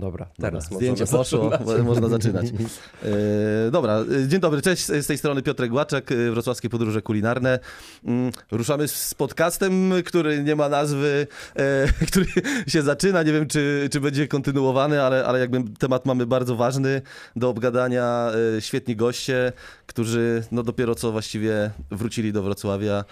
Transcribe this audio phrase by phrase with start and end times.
[0.00, 1.82] Dobra, teraz Dobra, zdjęcie poszło, zaczynać.
[1.90, 2.46] można zaczynać.
[3.04, 7.58] E, dobra, e, dzień dobry, cześć, z tej strony Piotrek Łaczek, e, Wrocławskie Podróże Kulinarne.
[8.04, 11.26] Mm, Ruszamy z podcastem, który nie ma nazwy,
[11.56, 12.26] e, który
[12.66, 17.02] się zaczyna, nie wiem czy, czy będzie kontynuowany, ale, ale jakby temat mamy bardzo ważny
[17.36, 19.52] do obgadania, e, świetni goście,
[19.86, 23.04] którzy no dopiero co właściwie wrócili do Wrocławia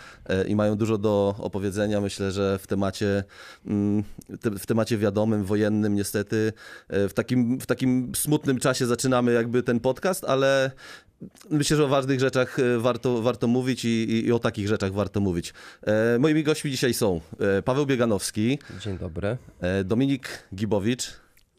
[0.49, 3.25] i mają dużo do opowiedzenia, myślę, że w temacie,
[3.67, 4.05] mm,
[4.59, 6.53] w temacie wiadomym, wojennym niestety,
[6.89, 10.71] w takim, w takim smutnym czasie zaczynamy jakby ten podcast, ale
[11.51, 14.93] myślę, że o ważnych rzeczach e, warto, warto mówić i, i, i o takich rzeczach
[14.93, 15.55] warto mówić.
[15.87, 17.21] E, Moimi gośćmi dzisiaj są
[17.59, 19.37] e, Paweł Bieganowski, Dzień dobry.
[19.61, 21.13] e, Dominik Gibowicz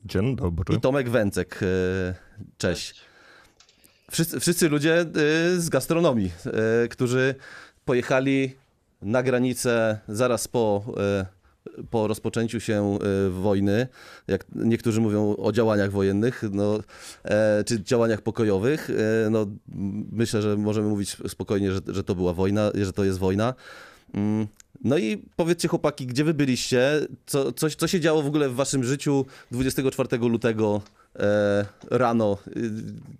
[0.05, 0.75] Dzień dobry.
[0.75, 1.59] i Tomek Węcek.
[1.63, 2.15] E,
[2.57, 2.95] Cześć.
[4.11, 5.05] Wszyscy, wszyscy ludzie e,
[5.57, 6.31] z gastronomii,
[6.83, 7.35] e, którzy
[7.85, 8.55] pojechali
[9.01, 11.25] na granicę zaraz po, e,
[11.89, 13.87] po rozpoczęciu się e, wojny,
[14.27, 16.79] jak niektórzy mówią o działaniach wojennych, no,
[17.23, 18.89] e, czy działaniach pokojowych.
[18.89, 19.47] E, No,
[20.11, 23.53] myślę, że możemy mówić spokojnie, że, że to była wojna, że to jest wojna.
[24.13, 24.47] Mm,
[24.83, 27.07] No i powiedzcie chłopaki, gdzie wy byliście?
[27.25, 30.81] Co, coś, co się działo w ogóle w waszym życiu 24 lutego
[31.19, 32.37] e, rano?
[32.57, 32.71] Y,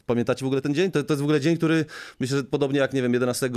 [0.06, 0.92] Pamiętacie w ogóle ten dzień?
[0.92, 1.86] To, to jest w ogóle dzień, który
[2.20, 3.50] myślę, że podobnie jak, nie wiem, 11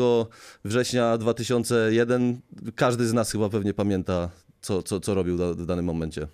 [0.64, 2.40] września 2001,
[2.74, 4.30] każdy z nas chyba pewnie pamięta,
[4.62, 6.26] co, co, co robił da- w danym momencie.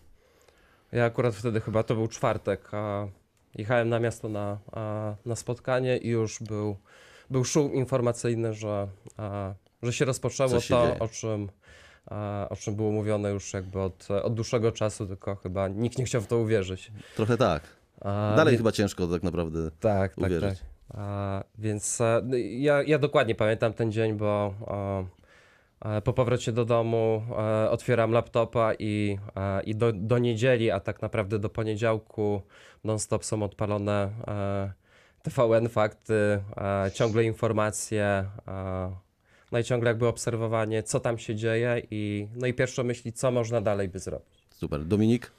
[0.93, 3.09] Ja akurat wtedy chyba to był czwartek, a
[3.55, 6.77] jechałem na miasto na, a, na spotkanie i już był,
[7.31, 10.99] był szum informacyjny, że, a, że się rozpoczęło się to, dzieje?
[10.99, 11.49] o czym,
[12.07, 16.05] a, o czym było mówione już jakby od, od dłuższego czasu, tylko chyba nikt nie
[16.05, 16.93] chciał w to uwierzyć.
[17.17, 17.63] Trochę tak.
[18.01, 19.71] A, Dalej chyba ciężko tak naprawdę.
[19.71, 20.59] Tak, tak, uwierzyć.
[20.59, 20.69] tak.
[21.01, 25.07] A, więc e, no ja, ja dokładnie pamiętam ten dzień, bo e,
[26.05, 31.03] po powrocie do domu e, otwieram laptopa i, e, i do, do niedzieli, a tak
[31.03, 32.43] naprawdę do poniedziałku
[32.85, 34.73] non-stop są odpalone e,
[35.23, 36.15] TVN fakty,
[36.57, 38.05] e, ciągle informacje,
[38.49, 38.97] e,
[39.53, 43.31] no i ciągle jakby obserwowanie, co tam się dzieje i no i pierwsze myśli, co
[43.31, 44.47] można dalej by zrobić.
[44.51, 44.85] Super.
[44.85, 45.33] Dominik?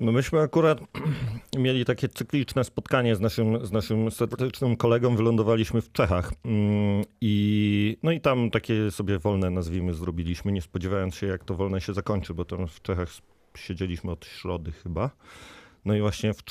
[0.00, 0.80] No myśmy akurat
[1.58, 5.16] mieli takie cykliczne spotkanie z naszym, z naszym serdecznym kolegą.
[5.16, 6.32] Wylądowaliśmy w Czechach.
[6.44, 11.54] Mm, I, no i tam takie sobie wolne, nazwijmy, zrobiliśmy, nie spodziewając się, jak to
[11.54, 13.08] wolne się zakończy, bo tam w Czechach
[13.56, 15.10] siedzieliśmy od środy chyba.
[15.84, 16.44] No i właśnie w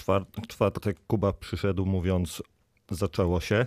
[0.48, 2.44] czwartek, Kuba przyszedł mówiąc,
[2.92, 3.66] zaczęło się.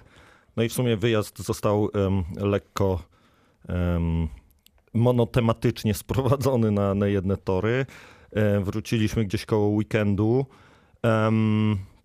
[0.57, 3.03] No i w sumie wyjazd został em, lekko
[3.69, 4.29] em,
[4.95, 7.87] monotematycznie sprowadzony na, na jedne tory.
[8.33, 10.47] E, Wróciliśmy gdzieś koło weekendu.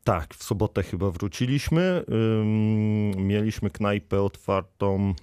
[0.04, 2.04] Tak, w sobotę chyba wróciliśmy.
[3.18, 5.14] Mieliśmy knajpę otwartą,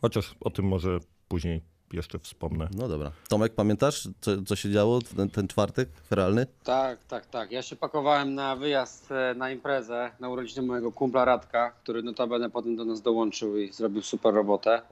[0.00, 0.98] chociaż o tym może
[1.28, 1.60] później
[1.92, 2.68] jeszcze wspomnę.
[2.76, 3.12] No dobra.
[3.28, 6.46] Tomek, pamiętasz, co, co się działo ten, ten czwartek realny?
[6.64, 7.52] Tak, tak, tak.
[7.52, 12.50] Ja się pakowałem na wyjazd e, na imprezę na urodziny mojego kumpla Radka, który notabene
[12.50, 14.82] potem do nas dołączył i zrobił super robotę.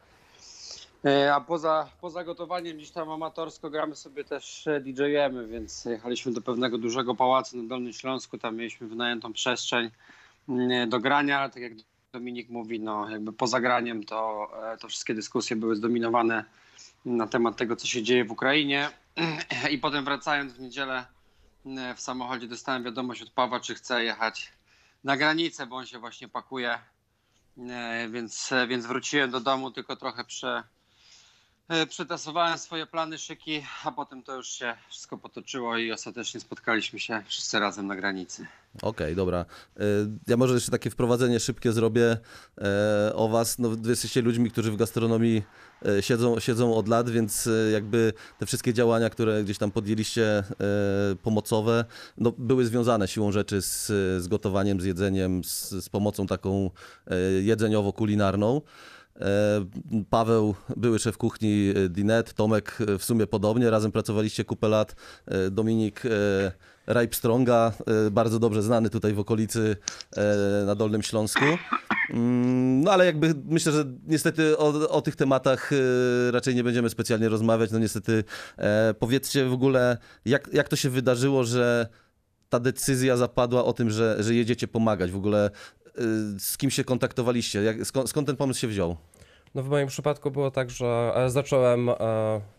[1.04, 6.32] E, A poza, poza gotowaniem gdzieś tam amatorsko gramy sobie też e, DJ-emy, więc jechaliśmy
[6.32, 9.90] do pewnego dużego pałacu na Dolnym Śląsku, tam mieliśmy wynajętą przestrzeń
[10.48, 11.72] mm, do grania, ale tak jak
[12.12, 16.44] Dominik mówi, no jakby poza graniem to, e, to wszystkie dyskusje były zdominowane
[17.04, 18.90] na temat tego, co się dzieje w Ukrainie.
[19.72, 21.06] I potem wracając w niedzielę
[21.66, 24.52] e, w samochodzie dostałem wiadomość od Pawła, czy chce jechać
[25.04, 26.78] na granicę, bo on się właśnie pakuje.
[28.10, 30.62] Więc, więc wróciłem do domu, tylko trochę prze,
[31.88, 37.22] przetasowałem swoje plany, szyki, a potem to już się wszystko potoczyło i ostatecznie spotkaliśmy się
[37.26, 38.46] wszyscy razem na granicy.
[38.82, 39.44] Okej, dobra.
[39.80, 39.82] Y,
[40.26, 42.16] Ja może jeszcze takie wprowadzenie szybkie zrobię
[42.58, 43.58] e, o was.
[43.58, 45.42] No, wy jesteście ludźmi, którzy w gastronomii
[45.86, 50.24] e, siedzą, siedzą od lat, więc e, jakby te wszystkie działania, które gdzieś tam podjęliście
[50.38, 50.44] e,
[51.22, 51.84] pomocowe,
[52.18, 53.86] no, były związane siłą rzeczy z,
[54.22, 56.70] z gotowaniem, z jedzeniem, z, z pomocą taką
[57.06, 58.60] e, jedzeniowo-kulinarną.
[59.22, 59.64] E,
[60.10, 64.96] Paweł, były szef kuchni e, Dinet, Tomek e, w sumie podobnie, razem pracowaliście kupę lat.
[65.50, 66.02] Dominik
[66.86, 67.72] Rajpstronga,
[68.10, 69.76] bardzo dobrze znany tutaj w okolicy
[70.66, 71.44] na Dolnym Śląsku.
[72.10, 75.70] Mm, No ale jakby myślę, że niestety o, o tych tematach
[76.30, 77.70] raczej nie będziemy specjalnie rozmawiać.
[77.70, 78.24] No niestety
[78.98, 81.88] powiedzcie w ogóle, jak, jak to się wydarzyło, że
[82.52, 85.10] ta decyzja zapadła o tym, że, że jedziecie pomagać.
[85.10, 85.50] W ogóle
[85.86, 85.90] e,
[86.38, 87.62] z kim się kontaktowaliście?
[87.62, 88.96] Jak, skąd, skąd ten pomysł się wziął?
[89.54, 91.94] No w moim przypadku było tak, że e, zacząłem e,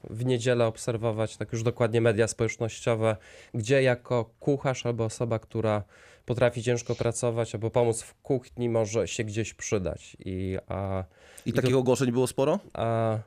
[0.09, 3.17] w niedzielę obserwować tak już dokładnie media społecznościowe,
[3.53, 5.83] gdzie jako kucharz albo osoba, która
[6.25, 10.17] potrafi ciężko pracować albo pomóc w kuchni może się gdzieś przydać.
[10.25, 11.03] I, a,
[11.45, 12.59] I, I takich to- ogłoszeń było sporo?
[12.73, 13.17] a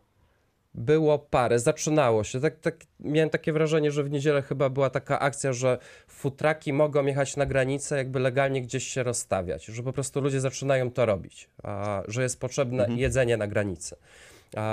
[0.77, 2.41] było parę, zaczynało się.
[2.41, 5.79] Tak, tak, miałem takie wrażenie, że w niedzielę chyba była taka akcja, że
[6.09, 10.91] futraki mogą jechać na granicę, jakby legalnie gdzieś się rozstawiać, że po prostu ludzie zaczynają
[10.91, 13.97] to robić, a, że jest potrzebne jedzenie na granicy.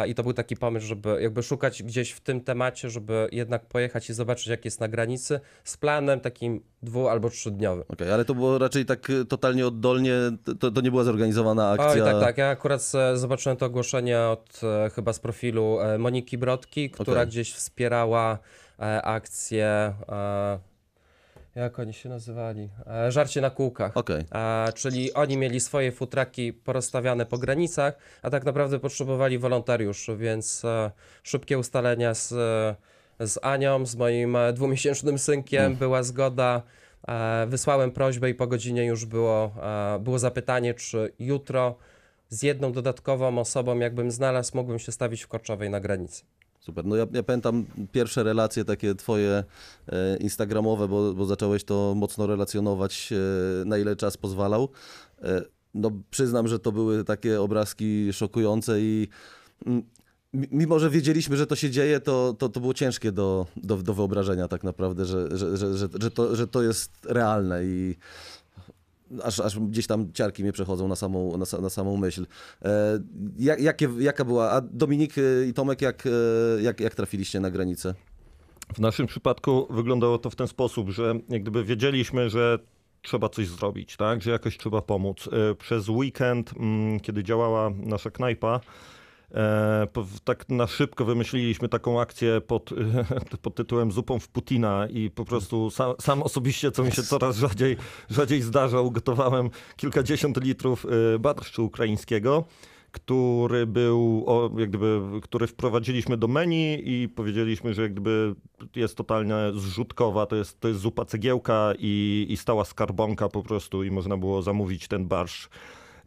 [0.07, 4.09] I to był taki pomysł, żeby jakby szukać gdzieś w tym temacie, żeby jednak pojechać
[4.09, 7.83] i zobaczyć, jak jest na granicy, z planem takim dwu- albo trzydniowym.
[7.87, 10.13] Okej, ale to było raczej tak y, totalnie oddolnie,
[10.59, 12.05] to, to nie była zorganizowana akcja.
[12.05, 12.37] Oj, tak, tak.
[12.37, 17.21] Ja akurat e, zobaczyłem to ogłoszenie od e, chyba z profilu e, Moniki Brodki, która
[17.21, 17.27] Okej.
[17.27, 18.39] gdzieś wspierała
[19.03, 19.93] akcję.
[21.55, 22.69] Jak oni się nazywali?
[22.87, 23.97] E, żarcie na kółkach.
[23.97, 24.23] Okej.
[24.35, 30.65] E, czyli oni mieli swoje futraki porozstawiane po granicach, a tak naprawdę potrzebowali wolontariuszy, więc
[30.65, 30.91] e,
[31.23, 32.31] szybkie ustalenia z,
[33.19, 36.61] e, z Anią, z moim e, dwumiesięcznym synkiem, była zgoda.
[37.07, 39.55] E, wysłałem prośbę i po godzinie już było,
[39.99, 41.75] było zapytanie, czy jutro
[42.29, 46.23] z jedną dodatkową osobą, jakbym znalazł, mógłbym się stawić w Korczowej na granicy.
[46.65, 46.85] Super.
[46.85, 49.43] No ja, ja pamiętam pierwsze relacje takie twoje
[49.87, 53.09] e, instagramowe, bo, bo zacząłeś to mocno relacjonować,
[53.61, 54.69] e, na ile czas pozwalał.
[55.21, 55.41] E,
[55.73, 59.07] no przyznam, że to były takie obrazki szokujące i
[59.65, 59.83] mm,
[60.33, 63.77] mi- mimo, że wiedzieliśmy, że to się dzieje, to, to, to było ciężkie do, do,
[63.77, 67.95] do wyobrażenia tak naprawdę, że, że, że, że, to, że to jest realne i
[69.23, 72.25] aż, aż gdzieś tam ciarki mnie przechodzą na samą, na, na samą myśl.
[72.61, 72.99] E,
[73.39, 77.51] jak, jakie, jaka była, a Dominik e, i Tomek, jak, e, jak, jak trafiliście na
[77.51, 77.95] granicę?
[78.73, 82.59] W naszym przypadku wyglądało to w ten sposób, że jak gdyby wiedzieliśmy, że
[83.01, 84.21] trzeba coś zrobić, tak?
[84.21, 85.29] że jakoś trzeba pomóc.
[85.51, 88.59] E, Przez weekend, mm, kiedy działała nasza knajpa,
[90.23, 92.69] tak na szybko wymyśliliśmy taką akcję pod,
[93.41, 97.37] pod tytułem Zupą w Putina i po prostu sam, sam osobiście, co mi się coraz
[97.37, 97.77] rzadziej,
[98.09, 100.85] rzadziej zdarza, ugotowałem kilkadziesiąt litrów
[101.15, 102.43] e, barszczu ukraińskiego
[102.93, 108.35] który był, o, jak gdyby, który wprowadziliśmy do menu i powiedzieliśmy, że jak gdyby
[108.75, 113.83] jest totalnie zrzutkowa, to jest, to jest zupa cegiełka i, i stała skarbonka po prostu
[113.83, 115.49] i można było zamówić ten barsz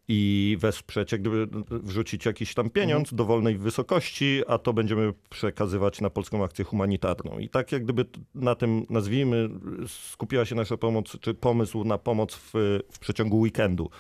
[0.09, 6.11] i wesprzeć, jak gdyby wrzucić jakiś tam pieniądz dowolnej wysokości, a to będziemy przekazywać na
[6.11, 7.39] polską akcję humanitarną.
[7.39, 8.05] I tak jak gdyby
[8.35, 9.49] na tym, nazwijmy,
[9.87, 12.53] skupiła się nasza pomoc, czy pomysł na pomoc w,
[12.93, 13.91] w przeciągu weekendu.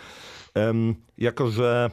[0.54, 1.90] Em, jako, że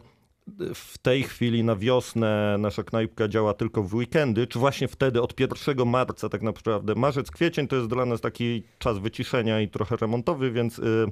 [0.73, 5.39] w tej chwili na wiosnę nasza knajpka działa tylko w weekendy, czy właśnie wtedy od
[5.39, 9.95] 1 marca tak naprawdę, marzec, kwiecień to jest dla nas taki czas wyciszenia i trochę
[9.95, 11.05] remontowy, więc, y,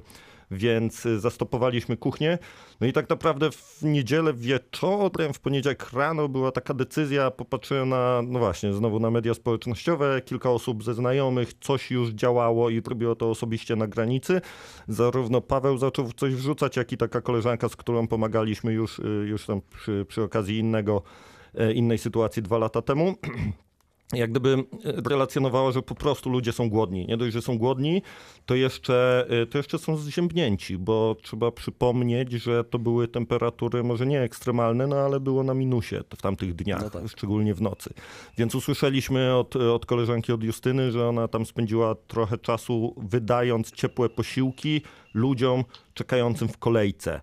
[0.52, 2.38] więc y, zastopowaliśmy kuchnię.
[2.80, 8.22] No i tak naprawdę w niedzielę wieczorem, w poniedziałek rano była taka decyzja, popatrzyłem na,
[8.22, 13.14] no właśnie, znowu na media społecznościowe, kilka osób ze znajomych, coś już działało i robiło
[13.14, 14.40] to osobiście na granicy.
[14.88, 19.46] Zarówno Paweł zaczął coś wrzucać, jak i taka koleżanka, z którą pomagaliśmy już, y, już
[19.46, 21.02] tam przy, przy okazji innego,
[21.54, 23.14] e, innej sytuacji dwa lata temu.
[24.12, 27.06] Jak gdyby e, relacjonowała, że po prostu ludzie są głodni.
[27.06, 28.02] Nie dość, że są głodni,
[28.46, 34.06] to jeszcze, e, to jeszcze są zziębnięci, bo trzeba przypomnieć, że to były temperatury może
[34.06, 37.08] nie ekstremalne, no ale było na minusie w tamtych dniach, No tak.
[37.08, 37.94] szczególnie w nocy.
[38.38, 44.08] Więc usłyszeliśmy od, od koleżanki, od Justyny, że ona tam spędziła trochę czasu wydając ciepłe
[44.08, 44.82] posiłki
[45.14, 47.20] ludziom czekającym w kolejce.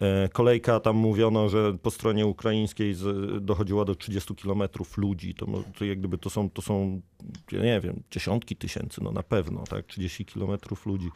[0.00, 5.34] E, Kolejka tam mówiono, że po stronie ukraińskiej z, dochodziła do 30 kilometrów ludzi.
[5.34, 5.46] To,
[5.78, 7.00] to jak gdyby to są, to są,
[7.52, 11.08] ja nie wiem, dziesiątki tysięcy, no na pewno, tak, 30 kilometrów ludzi.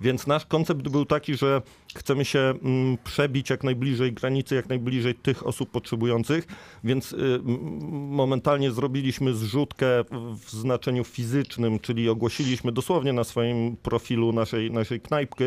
[0.00, 1.62] Więc nasz koncept był taki, że
[1.94, 6.46] chcemy się mm, przebić jak najbliżej granicy, jak najbliżej tych osób potrzebujących,
[6.84, 7.40] więc y,
[7.90, 15.00] momentalnie zrobiliśmy zrzutkę w- w znaczeniu fizycznym, czyli ogłosiliśmy dosłownie na swoim profilu naszej, naszej
[15.00, 15.44] knajpki,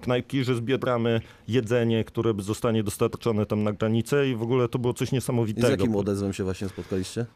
[0.00, 4.94] knajpki, że zbieramy jedzenie, które zostanie dostarczone tam na granicę i w ogóle to było
[4.94, 5.66] coś I niesamowitego.
[5.66, 7.26] z jakim odezwem się właśnie spotkaliście?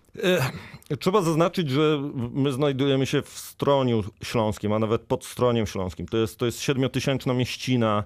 [0.91, 6.07] E, Trzeba zaznaczyć, że my znajdujemy się w Stroniu Śląskim, a nawet pod Stroniem Śląskim.
[6.07, 8.05] To jest, to jest siedmiotysięczna mieścina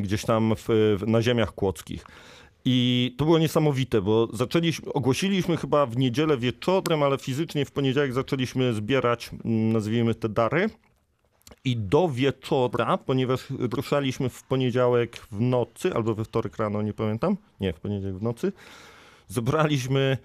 [0.00, 2.06] gdzieś tam w, w, na ziemiach kłodzkich.
[2.68, 8.12] I to było niesamowite, bo zaczęliśmy, ogłosiliśmy chyba w niedzielę wieczorem, ale fizycznie w poniedziałek
[8.12, 10.70] zaczęliśmy zbierać, mm, nazwijmy te dary.
[11.66, 17.36] I do wieczora, ponieważ ruszaliśmy w poniedziałek w nocy, albo we wtorek rano, nie pamiętam,
[17.60, 18.52] nie, w poniedziałek w nocy,
[19.26, 20.18] zebraliśmy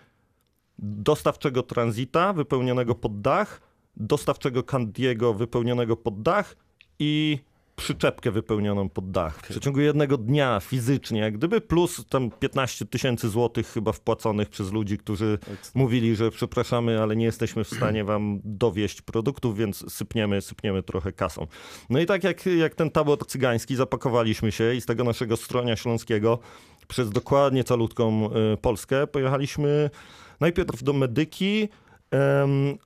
[0.80, 3.62] dostawczego tranzita wypełnionego pod dach,
[3.98, 6.56] dostawczego candiego wypełnionego pod dach
[7.00, 7.40] i
[7.82, 9.38] przyczepkę wypełnioną pod dach.
[9.38, 14.72] W przeciągu jednego dnia fizycznie, jak gdyby, plus tam 15 tysięcy złotych chyba wpłaconych przez
[14.72, 15.40] ludzi, którzy
[15.74, 21.12] mówili, że przepraszamy, ale nie jesteśmy w stanie wam dowieść produktów, więc sypniemy, sypniemy trochę
[21.12, 21.48] kasą.
[21.90, 25.76] No i tak jak, jak ten tabor cygański, zapakowaliśmy się i z tego naszego stronia
[25.76, 26.40] śląskiego
[26.88, 29.90] przez dokładnie calutką y, Polskę pojechaliśmy
[30.40, 31.70] najpierw do medyki,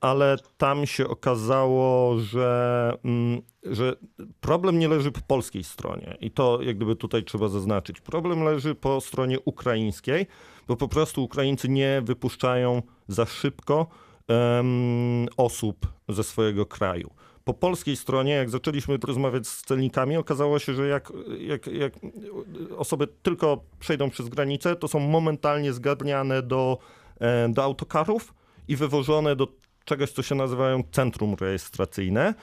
[0.00, 3.96] ale tam się okazało, że, mm, że
[4.40, 8.00] problem nie leży po polskiej stronie i to jak gdyby tutaj trzeba zaznaczyć.
[8.00, 10.26] Problem leży po stronie ukraińskiej,
[10.68, 13.86] bo po prostu Ukraińcy nie wypuszczają za szybko
[15.36, 17.10] osób ze swojego kraju.
[17.44, 21.92] Po polskiej stronie, jak zaczęliśmy rozmawiać z celnikami, okazało się, że jak, jak, jak
[22.76, 26.78] osoby tylko przejdą przez granicę, to są momentalnie zgarniane do,
[27.48, 28.34] do autokarów
[28.68, 29.48] i wywożone do
[29.84, 32.34] czegoś, co się nazywają centrum rejestracyjne.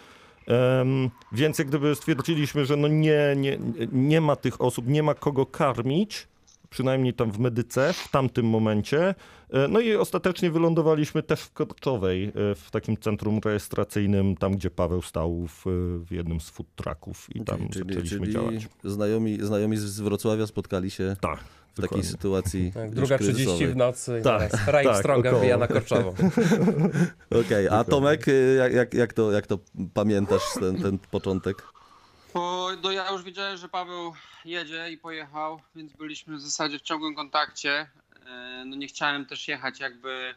[0.47, 3.57] Em, więc jak gdyby stwierdziliśmy, że no nie, nie,
[3.91, 6.27] nie ma tych osób, nie ma kogo karmić,
[6.73, 9.15] przynajmniej tam w medyce w tamtym momencie.
[9.49, 14.69] E, No i ostatecznie wylądowaliśmy też w Korczowej, e, w takim centrum rejestracyjnym, tam gdzie
[14.69, 15.63] Paweł stał w,
[16.07, 18.67] w jednym z food trucków i tam zaczęliśmy działać.
[18.83, 21.43] Znajomi, znajomi z Wrocławia spotkali się Tak, w
[21.75, 22.09] takiej dokładnie.
[22.09, 23.67] sytuacji Tak, druga 30 kryzysowej.
[23.73, 24.21] w nocy.
[24.23, 25.41] Tak, Tak, Raj tak, Stronga około.
[25.41, 26.13] wbija na Korczową.
[27.45, 29.57] Okej, a Tomek, y, jak, jak, jak, to, jak to
[29.93, 31.63] pamiętasz ten, ten początek?
[32.33, 34.13] Bo do, ja już wiedziałem, że Paweł
[34.45, 37.89] jedzie i pojechał, więc byliśmy w zasadzie w ciągłym kontakcie.
[38.25, 40.35] E, No nie chciałem też jechać jakby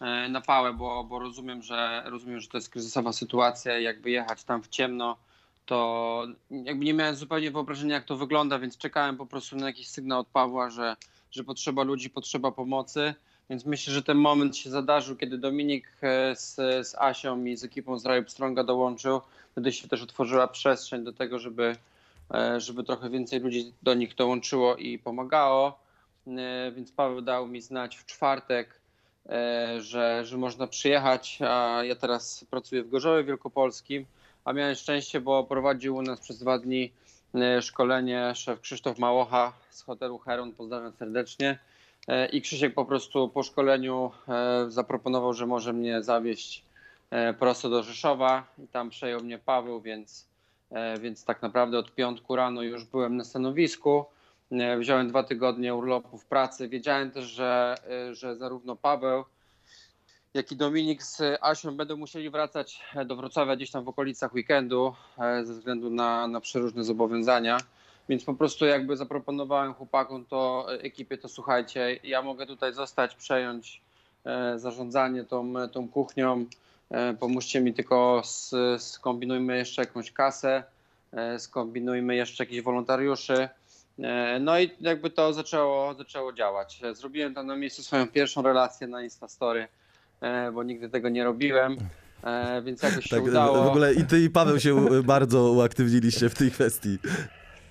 [0.00, 4.10] e, na pałę, bo, bo rozumiem, że rozumiem, że to jest kryzysowa sytuacja i jakby
[4.10, 5.16] jechać tam w ciemno,
[5.66, 9.88] to jakby nie miałem zupełnie wyobrażenia, jak to wygląda, więc czekałem po prostu na jakiś
[9.88, 10.96] sygnał od Pawła, że,
[11.30, 13.14] że potrzeba ludzi, potrzeba pomocy.
[13.50, 16.54] Więc myślę, że ten moment się zadarzył, kiedy Dominik e, z,
[16.88, 19.20] z Asią i z ekipą z Raju Stronga dołączył.
[19.52, 21.76] Wtedy się też otworzyła przestrzeń do tego, żeby,
[22.34, 25.78] e, żeby trochę więcej ludzi do nich dołączyło i pomagało.
[26.26, 28.80] E, Więc Paweł dał mi znać w czwartek,
[29.78, 34.06] że, że można przyjechać, a ja teraz pracuję w Gorzowie Wielkopolskim,
[34.44, 36.92] a miałem szczęście, bo prowadził u nas przez dwa dni
[37.60, 41.58] szkolenie szef Krzysztof Małocha z hotelu Heron, pozdrawiam serdecznie.
[42.08, 46.64] E, I Krzysiek po prostu po szkoleniu e, zaproponował, że może mnie zawieźć
[47.10, 50.28] e, prosto do Rzeszowa i tam przejął mnie Paweł, więc,
[51.00, 54.04] więc tak naprawdę od piątku rano już byłem na stanowisku.
[54.78, 56.68] Wziąłem dwa tygodnie urlopu w pracy.
[56.68, 57.74] Wiedziałem też, że,
[58.12, 59.24] że zarówno Paweł,
[60.34, 64.94] jak i Dominik z Asią będą musieli wracać do Wrocławia gdzieś tam w okolicach weekendu
[65.42, 67.58] ze względu na, na przeróżne zobowiązania.
[68.08, 73.14] Więc po prostu jakby zaproponowałem chłopakom to e, ekipie, to słuchajcie, ja mogę tutaj zostać,
[73.14, 73.80] przejąć
[74.24, 76.44] e, zarządzanie tą, tą kuchnią.
[76.90, 78.22] E, pomóżcie mi tylko
[78.78, 80.62] skombinujmy jeszcze jakąś kasę,
[81.38, 83.48] skombinujmy jeszcze jakichś wolontariuszy.
[84.40, 86.80] No i jakby to zaczęło, zaczęło działać.
[86.92, 89.68] Zrobiłem tam na miejscu swoją pierwszą relację na Instastory,
[90.54, 91.76] bo nigdy tego nie robiłem.
[92.64, 93.64] Więc jakoś się Tak, udało.
[93.64, 96.98] w ogóle i ty i Paweł się bardzo uaktywniliście w tej kwestii.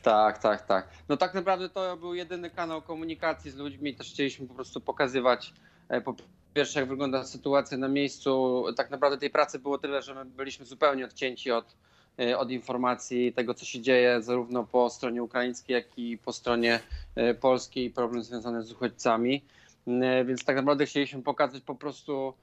[0.03, 0.87] Tak, tak, tak.
[1.09, 3.95] No tak naprawdę to był jedyny kanał komunikacji z ludźmi.
[3.95, 5.53] Też chcieliśmy po prostu pokazywać
[5.89, 6.15] e, po
[6.53, 8.63] pierwsze jak wygląda sytuacja na miejscu.
[8.77, 11.75] Tak naprawdę tej pracy było tyle, że my byliśmy zupełnie odcięci od,
[12.19, 16.79] e, od informacji tego, co się dzieje zarówno po stronie ukraińskiej, jak i po stronie
[17.15, 17.89] e, polskiej.
[17.91, 19.43] Problem związany z uchodźcami.
[19.87, 22.33] E, Więc tak naprawdę chcieliśmy pokazać po prostu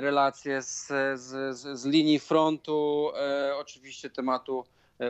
[0.00, 3.10] relacje z, z, z, linii frontu,
[3.60, 4.64] oczywiście tematu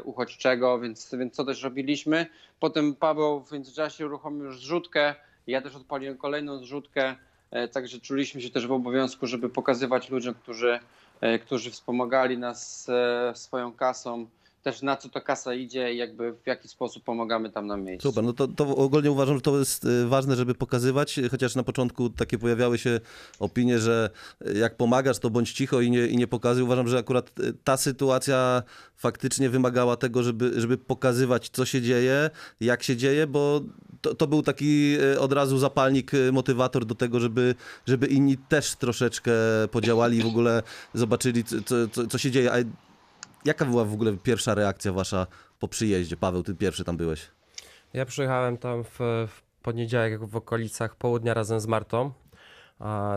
[0.05, 2.27] uchodźczego, więc, więc co też robiliśmy.
[2.61, 5.15] Potem Paweł w międzyczasie uruchomił już zrzutkę,
[5.47, 7.17] ja też odpaliłem kolejną zrzutkę,
[7.51, 10.79] e, także czuliśmy się też w obowiązku, żeby pokazywać ludziom, którzy,
[11.21, 14.27] e, którzy wspomagali nas e, swoją kasą,
[14.67, 18.09] też na co ta kasa idzie i jakby w jaki sposób pomagamy tam na miejscu.
[18.09, 21.63] Super, no to, to ogólnie uważam, że to jest y, ważne, żeby pokazywać, chociaż na
[21.63, 23.01] początku takie pojawiały się
[23.39, 24.11] opinie, że
[24.55, 26.63] jak pomagasz, to bądź cicho i nie, i nie pokazuj.
[26.63, 28.63] Uważam, że akurat y, ta sytuacja
[28.97, 32.31] faktycznie wymagała tego, żeby, żeby pokazywać, co się dzieje,
[32.61, 33.61] jak się dzieje, bo
[34.01, 37.55] to, to był taki y, od razu zapalnik, motywator do tego, żeby,
[37.87, 39.33] żeby inni też troszeczkę
[39.71, 40.63] podziałali i w ogóle
[40.95, 42.53] zobaczyli, co- co, co się dzieje.
[42.53, 42.57] A
[43.47, 45.27] jaka była w ogóle pierwsza reakcja wasza
[45.61, 46.17] po przyjeździe?
[46.17, 47.31] Paweł, ty pierwszy tam byłeś.
[47.93, 48.99] Ja przyjechałem tam w,
[49.29, 52.13] w poniedziałek w okolicach południa razem z Martą.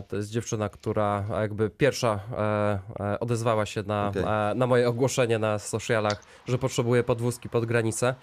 [0.07, 2.79] To jest dziewczyna, która jakby pierwsza e,
[3.13, 4.23] e, odezwała się na, Okej.
[4.23, 8.15] e, na moje ogłoszenie na socialach, że potrzebuje podwózki pod granicę.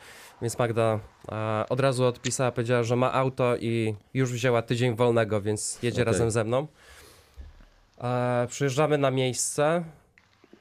[0.42, 1.00] Więc Magda
[1.68, 6.12] od razu odpisała, powiedziała, że ma auto i już wzięła tydzień wolnego, więc jedzie Okej.
[6.12, 6.66] razem ze mną.
[8.48, 9.84] Przyjeżdżamy na miejsce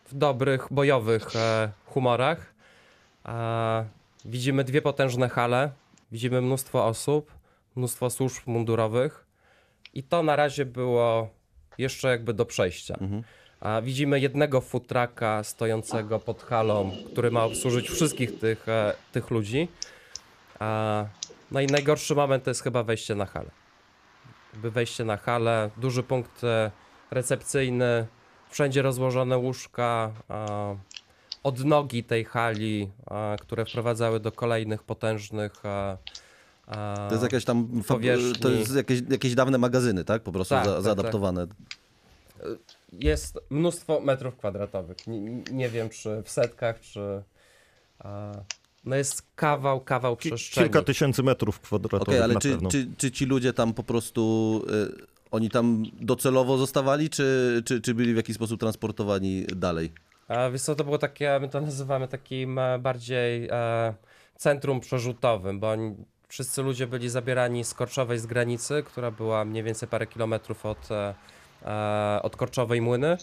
[0.06, 2.54] w dobrych, bojowych e, humorach.
[3.26, 3.86] E,
[4.26, 5.72] widzimy dwie potężne hale,
[6.12, 7.32] widzimy mnóstwo osób,
[7.76, 9.26] mnóstwo służb mundurowych
[9.94, 11.30] i to na razie było
[11.78, 12.98] jeszcze jakby do przejścia.
[13.02, 13.24] Mhm.
[13.60, 19.32] A widzimy jednego food trucka stojącego pod halą, który ma obsłużyć wszystkich tych, e, tych
[19.32, 19.68] ludzi.
[20.60, 21.06] A,
[21.52, 23.50] no i najgorszy moment to jest chyba wejście na halę.
[24.54, 26.72] jakby wejście na halę, duży punkt e,
[27.12, 28.08] recepcyjny,
[28.56, 30.12] wszędzie rozłożone łóżka,
[31.44, 32.90] odnogi tej hali,
[33.42, 35.54] które wprowadzały do kolejnych potężnych
[37.10, 38.36] To jest jakaś tam, powierzchni.
[38.36, 40.24] to jest jakieś, jakieś dawne magazyny, tak?
[40.24, 41.48] Po prostu Tak, za, tak, zaadaptowane.
[42.94, 44.98] jest mnóstwo metrów kwadratowych.
[45.08, 45.20] Nie,
[45.52, 47.24] nie wiem, czy w setkach, czy.
[48.86, 50.66] No jest kawał, kawał przestrzeni.
[50.68, 52.70] Kilka tysięcy metrów kwadratowych Okej, ale na czy, pewno.
[52.70, 57.94] czy, czy ci ludzie tam po prostu, y, oni tam docelowo zostawali, czy, czy, czy
[57.94, 59.92] byli w jakiś sposób transportowani dalej?
[60.28, 63.94] A wiesz co, to było takie, my to nazywamy takim e, bardziej e,
[64.36, 65.96] centrum przerzutowym, bo oni,
[66.28, 70.92] wszyscy ludzie byli zabierani z Korczowej z granicy, która była mniej więcej parę kilometrów od,
[70.92, 71.14] e,
[71.66, 73.18] e, od Korczowej Młyny.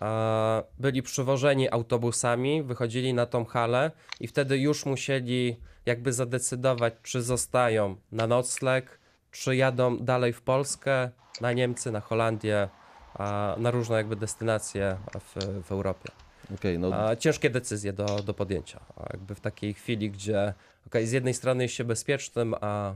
[0.00, 3.90] E, byli przywożeni autobusami, wychodzili na tą halę
[4.20, 5.56] i wtedy już musieli
[5.86, 8.98] jakby zadecydować, czy zostają na nocleg,
[9.32, 11.10] czy jadą dalej w Polskę,
[11.40, 12.68] na Niemcy, na Holandię,
[13.14, 16.08] a na różne jakby destynacje w, w Europie.
[16.54, 18.80] Okej, no ciężkie decyzje do, do podjęcia.
[19.12, 20.54] Jakby w takiej chwili, gdzie
[20.86, 22.94] okej, z jednej strony jest się bezpiecznym, a,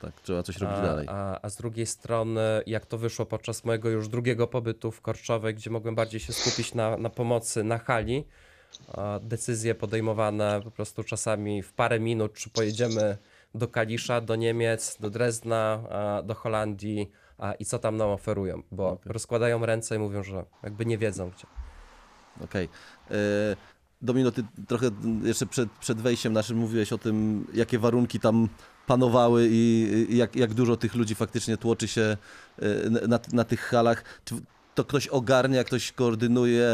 [0.00, 1.06] tak, trzeba coś robić a, dalej.
[1.10, 5.54] a, a z drugiej strony, jak to wyszło podczas mojego już drugiego pobytu w Korczowej,
[5.54, 8.24] gdzie mogłem bardziej się skupić na, na pomocy na hali,
[9.20, 13.18] decyzje podejmowane po prostu czasami w parę minut, czy pojedziemy
[13.54, 15.82] do Kalisza, do Niemiec, do Drezna,
[16.24, 17.10] do Holandii
[17.58, 21.46] i co tam nam oferują, bo rozkładają ręce i mówią, że jakby nie wiedzą gdzie.
[22.44, 22.68] Okej.
[23.10, 23.14] E,
[24.02, 24.90] Domino, ty trochę
[25.22, 28.48] jeszcze przed, przed wejściem naszym mówiłeś o tym, jakie warunki tam
[28.86, 32.16] panowały i, i jak, jak dużo tych ludzi faktycznie tłoczy się
[32.58, 34.04] e, na, na tych halach.
[34.24, 34.34] Czy
[34.74, 36.68] to ktoś ogarnia, ktoś koordynuje,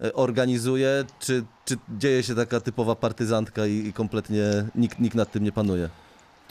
[0.00, 5.32] e, organizuje, czy, czy dzieje się taka typowa partyzantka i, i kompletnie nikt, nikt nad
[5.32, 5.88] tym nie panuje?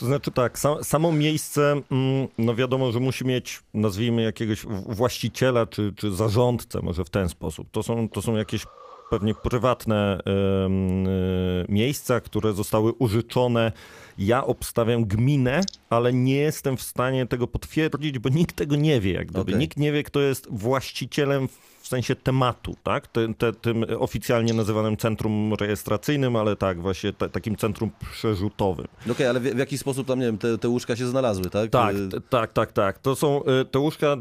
[0.01, 5.65] To znaczy tak, sa, samo miejsce, mm, no wiadomo, że musi mieć, nazwijmy jakiegoś właściciela
[5.65, 7.67] czy, czy zarządcę, może w ten sposób.
[7.71, 8.65] To są, to są jakieś
[9.09, 10.19] pewnie prywatne
[10.65, 13.71] em, y, miejsca, które zostały użyczone.
[14.17, 19.13] Ja obstawiam gminę, ale nie jestem w stanie tego potwierdzić, bo nikt tego nie wie,
[19.13, 19.41] jak gdyby.
[19.41, 19.55] Okej.
[19.55, 21.47] Nikt nie wie, kto jest właścicielem
[21.91, 23.07] sensie tematu, tak?
[23.07, 28.87] Te, te, tym oficjalnie nazywanym centrum rejestracyjnym, ale tak, właśnie ta- takim centrum przerzutowym.
[29.11, 31.69] Okej, ale w, w jaki sposób tam, nie wiem, te, te łóżka się znalazły, tak?
[31.69, 32.99] Tak, t- tak, tak, tak.
[32.99, 34.17] To są, y, te łóżka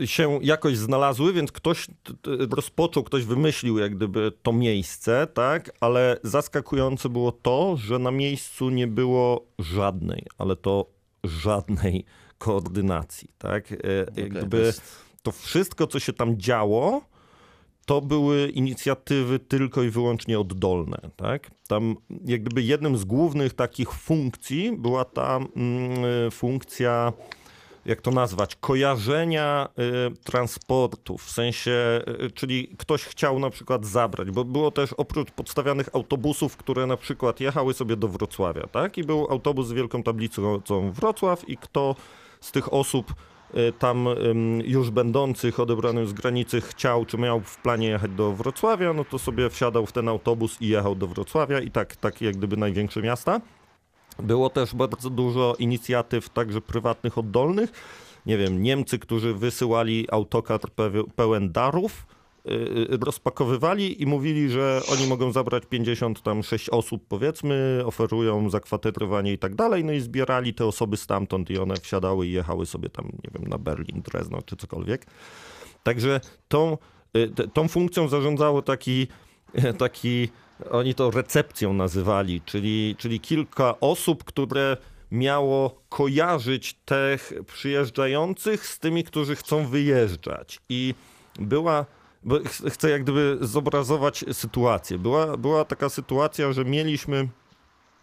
[0.00, 1.86] y, się jakoś znalazły, więc ktoś
[2.50, 8.70] rozpoczął, ktoś wymyślił jak gdyby to miejsce, tak, ale zaskakujące było to, że na miejscu
[8.70, 10.86] nie było żadnej, ale to
[11.24, 12.04] żadnej
[12.38, 13.72] koordynacji, tak.
[13.72, 13.76] Y,
[14.16, 14.48] Jak okej,
[15.26, 17.02] to wszystko, co się tam działo,
[17.86, 21.50] to były inicjatywy tylko i wyłącznie oddolne, tak?
[21.68, 27.12] Tam jak gdyby jednym z głównych takich funkcji była ta mm, y, funkcja,
[27.86, 29.68] jak to nazwać, kojarzenia
[30.10, 35.30] y, transportu, w sensie, y, czyli ktoś chciał na przykład zabrać, bo było też oprócz
[35.30, 38.98] podstawianych autobusów, które na przykład jechały sobie do Wrocławia, tak?
[38.98, 40.60] I był autobus z wielką tablicą
[40.92, 41.96] Wrocław i kto
[42.40, 43.14] z tych osób
[43.78, 48.92] tam ym, już będących odebranym z granicy chciał, czy miał w planie jechać do Wrocławia,
[48.92, 52.36] no to sobie wsiadał w ten autobus i jechał do Wrocławia i tak, tak jak
[52.36, 53.40] gdyby największe miasta.
[54.18, 57.72] Było też bardzo dużo inicjatyw, także prywatnych, oddolnych.
[58.26, 62.15] Nie wiem, Niemcy, którzy wysyłali autokar peł- pełen darów, y,
[63.00, 69.84] rozpakowywali i mówili, że oni mogą zabrać 56 osób, powiedzmy, oferują zakwaterowanie i tak dalej,
[69.84, 73.48] no i zbierali te osoby stamtąd i one wsiadały i jechały sobie tam, nie wiem,
[73.48, 75.06] na Berlin, Drezno czy cokolwiek.
[75.82, 76.78] Także tą,
[77.16, 79.06] y, tą funkcją zarządzało taki,
[79.78, 80.28] taki,
[80.70, 84.76] oni to recepcją nazywali, czyli, czyli kilka osób, które
[85.10, 90.60] miało kojarzyć tych przyjeżdżających z tymi, którzy chcą wyjeżdżać.
[90.68, 90.94] I
[91.38, 91.86] była,
[92.26, 94.98] bo ch- chcę jak gdyby zobrazować sytuację.
[94.98, 97.28] Była, była taka sytuacja, że mieliśmy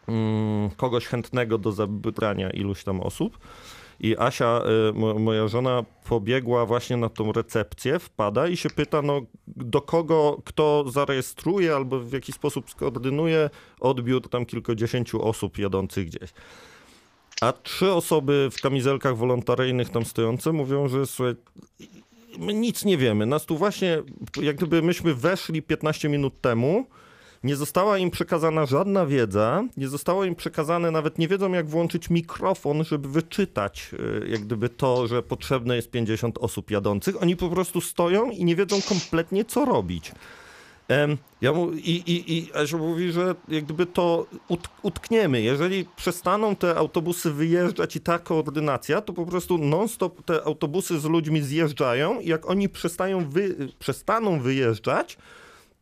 [0.08, 3.38] mm, kogoś chętnego do zabrania iluś tam osób.
[4.00, 4.62] I Asia,
[4.94, 10.42] mo- moja żona, pobiegła właśnie na tą recepcję, wpada i się pyta, no do kogo,
[10.46, 16.34] kto zarejestruje albo w jaki sposób skoordynuje odbiór tam kilkudziesięciu osób jadących gdzieś.
[17.42, 21.06] A trzy osoby w kamizelkach wolontaryjnych tam stojące mówią, że
[22.40, 23.26] my nic nie wiemy.
[23.26, 24.04] Nas tu właśnie,
[24.42, 26.86] jak gdyby myśmy weszli 15 minut temu,
[27.44, 32.10] nie została im przekazana żadna wiedza, nie zostało im przekazane, nawet nie wiedzą jak włączyć
[32.10, 37.22] mikrofon, żeby wyczytać y, jak gdyby to, że potrzebne jest 50 osób jadących.
[37.22, 40.12] Oni po prostu stoją i nie wiedzą kompletnie co robić.
[41.42, 45.42] Ja mu, i, i, I Azio mówi, że jak gdyby to ut, utkniemy.
[45.42, 51.06] Jeżeli przestaną te autobusy wyjeżdżać i ta koordynacja, to po prostu non-stop te autobusy z
[51.06, 55.18] ludźmi zjeżdżają i jak oni przestają wy, przestaną wyjeżdżać,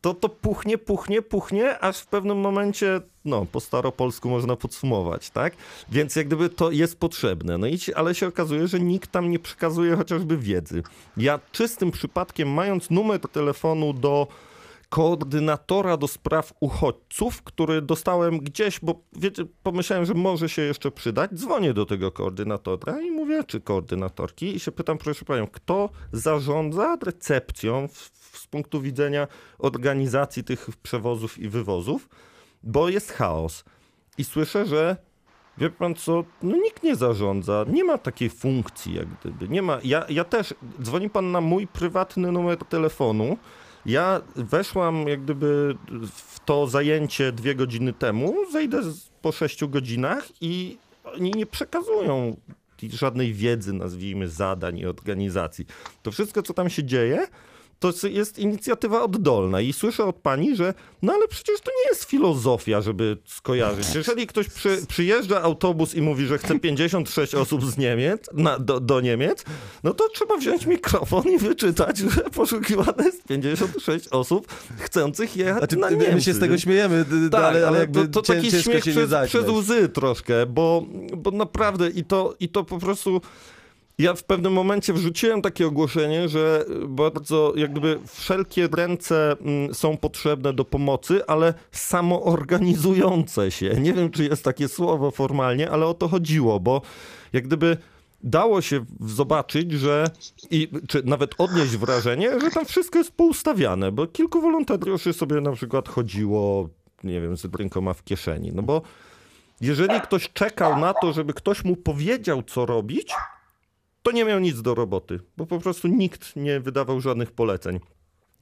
[0.01, 5.53] to to puchnie, puchnie, puchnie, aż w pewnym momencie, no, po staropolsku można podsumować, tak?
[5.91, 7.57] Więc jak gdyby to jest potrzebne.
[7.57, 10.83] No i, ale się okazuje, że nikt tam nie przekazuje chociażby wiedzy.
[11.17, 14.27] Ja czystym przypadkiem, mając numer telefonu do
[14.91, 21.31] koordynatora do spraw uchodźców, który dostałem gdzieś, bo wiecie, pomyślałem, że może się jeszcze przydać.
[21.33, 26.97] Dzwonię do tego koordynatora i mówię, czy koordynatorki, i się pytam, proszę panią, kto zarządza
[27.05, 29.27] recepcją w, z punktu widzenia
[29.59, 32.09] organizacji tych przewozów i wywozów,
[32.63, 33.63] bo jest chaos.
[34.17, 34.97] I słyszę, że
[35.57, 39.79] Wie pan co, no nikt nie zarządza, nie ma takiej funkcji jak gdyby, nie ma,
[39.83, 43.37] ja, ja też, dzwoni pan na mój prywatny numer telefonu,
[43.85, 45.75] ja weszłam jak gdyby
[46.15, 48.81] w to zajęcie dwie godziny temu, zejdę
[49.21, 52.37] po sześciu godzinach i oni nie przekazują
[52.89, 55.65] żadnej wiedzy, nazwijmy, zadań i organizacji.
[56.03, 57.27] To wszystko, co tam się dzieje,
[57.81, 62.03] to jest inicjatywa oddolna i słyszę od pani, że no ale przecież to nie jest
[62.03, 63.95] filozofia, żeby skojarzyć.
[63.95, 68.79] Jeżeli ktoś przy, przyjeżdża autobus i mówi, że chce 56 osób z Niemiec, na, do,
[68.79, 69.45] do Niemiec,
[69.83, 75.77] no to trzeba wziąć mikrofon i wyczytać, że poszukiwane jest 56 osób chcących jechać Znaczy,
[75.77, 76.15] na Niemcy.
[76.15, 79.47] my się z tego śmiejemy, Tak, ale, ale jakby to, to taki śmiech przez, przez
[79.47, 80.85] łzy troszkę, bo,
[81.17, 83.21] bo naprawdę i to, i to po prostu...
[84.01, 89.97] Ja w pewnym momencie wrzuciłem takie ogłoszenie, że bardzo jak gdyby wszelkie ręce mm, są
[89.97, 93.69] potrzebne do pomocy, ale samoorganizujące się.
[93.69, 96.81] Nie wiem, czy jest takie słowo formalnie, ale o to chodziło, bo
[97.33, 97.77] jak gdyby
[98.23, 100.09] dało się zobaczyć, że
[100.51, 105.51] i czy nawet odnieść wrażenie, że tam wszystko jest poustawiane, bo kilku wolontariuszy sobie na
[105.51, 106.69] przykład chodziło,
[107.03, 108.51] nie wiem, z rękoma w kieszeni.
[108.55, 108.81] No bo
[109.61, 113.13] jeżeli ktoś czekał na to, żeby ktoś mu powiedział, co robić,
[114.03, 117.79] to nie miał nic do roboty, bo po prostu nikt nie wydawał żadnych poleceń.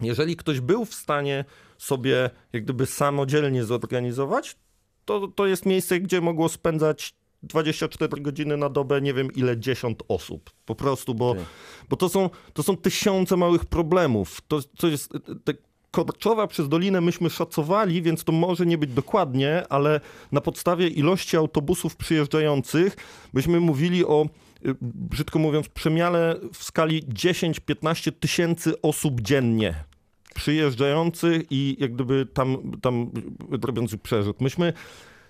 [0.02, 1.46] Jeżeli ktoś był w stanie
[1.78, 4.56] sobie jak gdyby samodzielnie zorganizować,
[5.06, 10.00] to, to jest miejsce, gdzie mogło spędzać 24 godziny na dobę, nie wiem ile, 10
[10.08, 10.50] osób.
[10.66, 11.36] Po prostu, bo,
[11.90, 14.42] bo to, są, to są tysiące małych problemów.
[14.48, 15.14] To, to jest...
[15.44, 15.54] Te,
[15.92, 21.38] Korczowa przez Dolinę myśmy szacowali, więc to może nie być dokładnie, ale na podstawie ilości
[21.38, 22.98] autobusów przyjeżdżających
[23.34, 24.26] byśmy mówili o,
[24.82, 29.84] brzydko mówiąc, przemiale w skali 10-15 tysięcy osób dziennie
[30.36, 33.12] przyjeżdżających i jak gdyby tam, tam
[33.62, 34.42] robiący przerzut.
[34.42, 34.74] Myśmy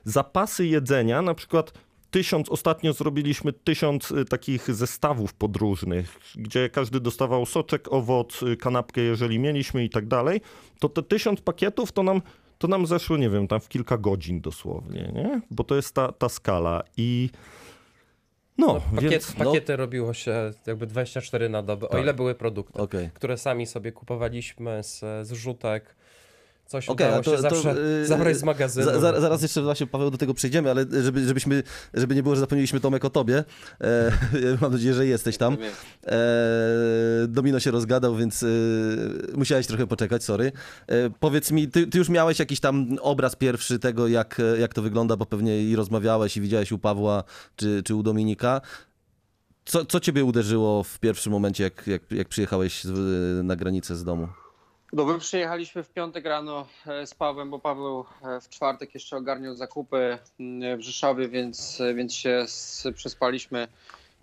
[0.03, 1.73] zapasy jedzenia, na przykład
[2.11, 9.01] tysiąc, ostatnio zrobiliśmy tysiąc y, takich zestawów podróżnych, gdzie każdy dostawał soczek, owoc, y, kanapkę,
[9.01, 10.41] jeżeli mieliśmy i tak dalej,
[10.79, 12.21] to te tysiąc pakietów to nam,
[12.57, 15.41] to nam zeszło, nie wiem, tam w kilka godzin dosłownie, nie?
[15.51, 17.29] Bo to jest ta, ta skala i
[18.59, 19.31] no, No, pakiet, więc...
[19.31, 22.01] pakiety robiło się jakby 24 na dobę, o Tak.
[22.01, 23.09] ile były produkty, Okej.
[23.13, 25.95] które sami sobie kupowaliśmy z, z rzutek.
[26.69, 28.85] Coś Okej, udało to- się to, zawsze yy, zabrać z magazynu.
[28.85, 32.35] Za, za, zaraz jeszcze właśnie, Paweł, do tego przejdziemy, ale żeby, żebyśmy, żeby nie było,
[32.35, 33.43] że zapomnieliśmy Tomek o tobie.
[33.81, 34.11] E,
[34.61, 35.57] mam nadzieję, że jesteś tam.
[36.05, 36.17] E,
[37.27, 38.47] Domino się rozgadał, więc e,
[39.37, 40.51] musiałeś trochę poczekać, sorry.
[40.87, 44.81] E, powiedz mi, ty, ty już miałeś jakiś tam obraz pierwszy tego, jak, jak to
[44.81, 47.23] wygląda, bo pewnie i rozmawiałeś i widziałeś u Pawła
[47.55, 48.61] czy, czy u Dominika.
[49.65, 54.03] Co, co ciebie uderzyło w pierwszym momencie, jak, jak, jak przyjechałeś z, na granicę z
[54.03, 54.27] domu?
[54.93, 59.17] No my przyjechaliśmy w piątek rano e, z Pawłem, bo Paweł e, w czwartek jeszcze
[59.17, 63.67] ogarniał zakupy mm, w Rzeszowie, więc, e, więc się s- przespaliśmy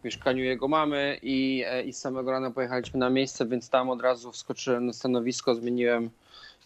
[0.01, 4.03] w mieszkaniu jego mamy i, i z samego rana pojechaliśmy na miejsce, więc tam od
[4.03, 6.11] razu wskoczyłem na stanowisko, zmieniłem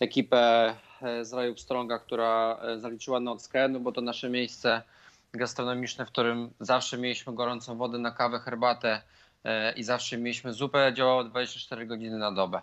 [0.00, 0.74] ekipę
[1.22, 4.82] z Rajów Stronga, która zaliczyła nockę, no bo to nasze miejsce
[5.32, 9.02] gastronomiczne, w którym zawsze mieliśmy gorącą wodę na kawę, herbatę
[9.76, 12.60] i zawsze mieliśmy zupę, działało 24 godziny na dobę.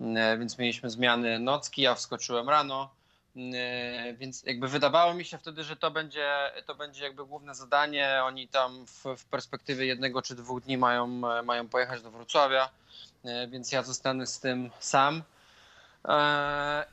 [0.00, 2.90] E, więc mieliśmy zmiany nocki, ja wskoczyłem rano,
[3.36, 8.20] e, więc jakby wydawało mi się wtedy, że to będzie, to będzie jakby główne zadanie.
[8.24, 11.06] Oni tam w, w perspektywie jednego czy dwóch dni mają,
[11.44, 12.70] mają pojechać do Wrocławia,
[13.24, 15.22] e, więc ja zostanę z tym sam.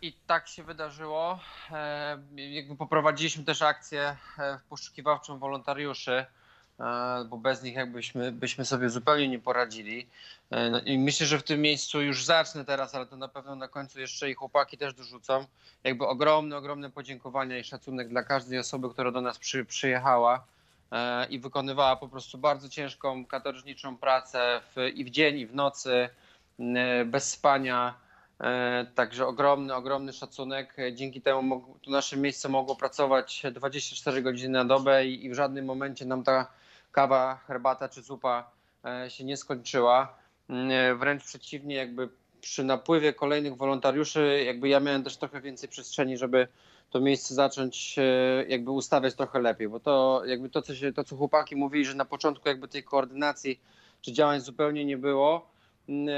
[0.02, 1.40] I tak się wydarzyło.
[2.36, 4.18] Jakby poprowadziliśmy też akcję
[4.70, 6.26] poszukiwawczą wolontariuszy,
[7.30, 10.08] bo bez nich jakbyśmy byśmy sobie zupełnie nie poradzili.
[10.50, 13.56] E, no I myślę, że w tym miejscu już zacznę teraz, ale to na pewno
[13.56, 15.46] na końcu jeszcze i chłopaki też dorzucą.
[15.84, 20.46] Jakby ogromne, ogromne podziękowania i szacunek dla każdej osoby, która do nas przy, przyjechała
[20.92, 25.56] e, i wykonywała po prostu bardzo ciężką, katorżniczą pracę w, i w dzień, i w
[25.56, 26.10] nocy,
[26.60, 28.04] e, bez spania.
[28.42, 30.80] E, Także ogromny, ogromny szacunek.
[30.80, 35.34] E, Dzięki temu to nasze miejsce mogło pracować 24 godziny na dobę i, i w
[35.34, 36.48] żadnym momencie nam ta
[36.94, 38.52] kawa, herbata czy zupa
[38.86, 40.18] e, się nie skończyła.
[40.50, 42.10] Mm, e, Wręcz przeciwnie, jakby
[42.42, 46.48] przy napływie kolejnych wolontariuszy, jakby ja miałem też trochę więcej przestrzeni, żeby
[46.90, 48.04] to miejsce zacząć e,
[48.48, 51.96] jakby ustawiać trochę lepiej, bo to jakby to, co, się, to, co chłopaki mówili, że
[51.96, 53.60] na początku jakby tej koordynacji
[54.02, 55.50] czy działań zupełnie nie było,
[55.90, 56.10] mm,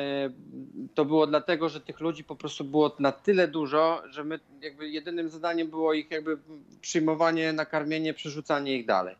[0.95, 4.89] to było dlatego, że tych ludzi po prostu było na tyle dużo, że my jakby
[4.89, 6.37] jedynym zadaniem było ich jakby
[6.81, 9.15] przyjmowanie, nakarmienie, przerzucanie ich dalej.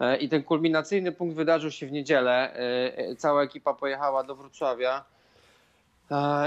[0.00, 2.54] E, I ten kulminacyjny punkt wydarzył się w niedzielę.
[2.54, 5.04] E, e, Cała ekipa pojechała do Wrocławia.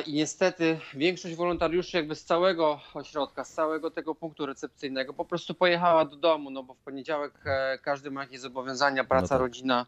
[0.05, 5.53] I niestety większość wolontariuszy jakby z całego ośrodka, z całego tego punktu recepcyjnego po prostu
[5.53, 7.33] pojechała do domu, no bo w poniedziałek
[7.81, 9.39] każdy ma jakieś zobowiązania, praca, tak.
[9.39, 9.85] rodzina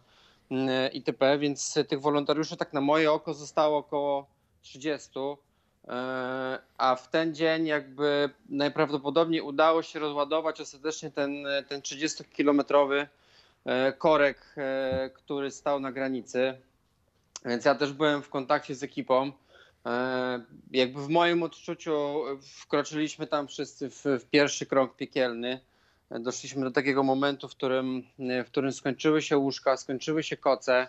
[0.93, 4.28] itp., więc tych wolontariuszy tak na moje oko zostało około
[4.62, 5.10] 30.
[5.88, 13.08] E, A w ten dzień jakby najprawdopodobniej udało się rozładować ostatecznie ten, ten 30-kilometrowy e,
[13.97, 16.58] korek, e, który stał na granicy.
[17.45, 19.32] Więc ja też byłem w kontakcie z ekipą.
[19.86, 22.24] E, Jakby w moim odczuciu
[22.62, 25.60] wkroczyliśmy tam wszyscy w, w pierwszy krąg piekielny.
[26.12, 30.88] E, Doszliśmy do takiego momentu, w którym, w którym skończyły się łóżka, skończyły się koce,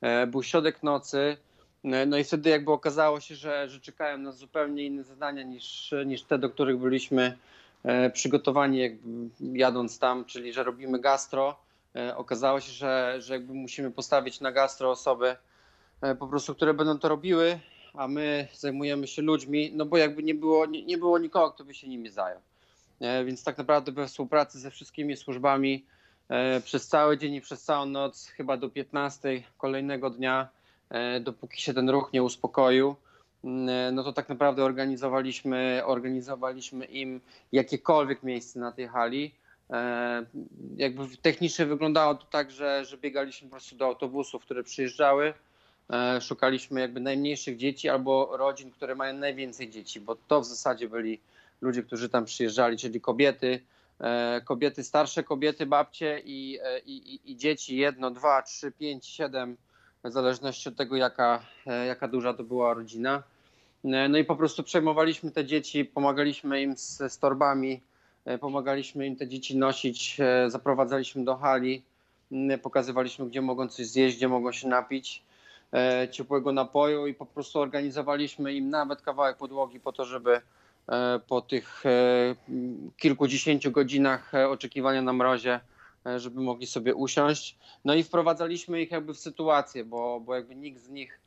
[0.00, 1.36] e, był środek nocy.
[1.84, 5.94] E, No i wtedy jakby okazało się, że, że czekają nas zupełnie inne zadania niż,
[6.06, 7.38] niż te, do których byliśmy
[7.84, 11.56] e, przygotowani jakby jadąc tam, czyli że robimy gastro.
[11.96, 15.36] E, Okazało się, że, że jakby musimy postawić na gastro osoby,
[16.00, 17.58] e, po prostu, które będą to robiły,
[17.94, 21.64] a my zajmujemy się ludźmi, no bo jakby nie było, nie, nie było nikogo, kto
[21.64, 22.40] by się nimi zajął.
[23.00, 25.84] E, Więc tak naprawdę we współpracy ze wszystkimi służbami
[26.64, 30.48] przez cały dzień i przez całą noc, chyba do 15 kolejnego dnia,
[31.20, 32.94] dopóki się ten ruch nie uspokoił,
[33.44, 37.20] mm, no to tak naprawdę organizowaliśmy, organizowaliśmy im
[37.52, 39.34] jakiekolwiek miejsce na tej hali.
[39.72, 40.26] E,
[40.76, 45.34] Jakby technicznie wyglądało to tak, że, że biegaliśmy po prostu do autobusów, które przyjeżdżały.
[45.90, 50.88] E, Szukaliśmy jakby najmniejszych dzieci albo rodzin, które mają najwięcej dzieci, bo to w zasadzie
[50.88, 51.20] byli
[51.60, 53.60] ludzie, którzy tam przyjeżdżali, czyli kobiety,
[54.00, 59.56] e, kobiety, starsze kobiety, babcie i, i, i, dzieci, jedno, dwa, trzy, pięć, siedem,
[60.04, 61.42] w zależności od tego, jaka,
[61.86, 63.22] jaka duża to była rodzina.
[63.84, 67.80] No i po prostu przejmowaliśmy te dzieci, pomagaliśmy im z, z torbami,
[68.40, 71.82] pomagaliśmy im te dzieci nosić, e, zaprowadzaliśmy do hali,
[72.62, 75.22] pokazywaliśmy, gdzie mogą coś zjeść, gdzie mogą się napić
[75.72, 80.40] e, ciepłego napoju i po prostu organizowaliśmy im nawet kawałek podłogi po to, żeby
[80.88, 81.90] e, po tych e,
[82.96, 85.60] kilkudziesięciu godzinach e, oczekiwania na mrozie,
[86.06, 87.58] e, żeby mogli sobie usiąść.
[87.84, 91.20] No i wprowadzaliśmy ich jakby w sytuację, bo, bo jakby nikt z nich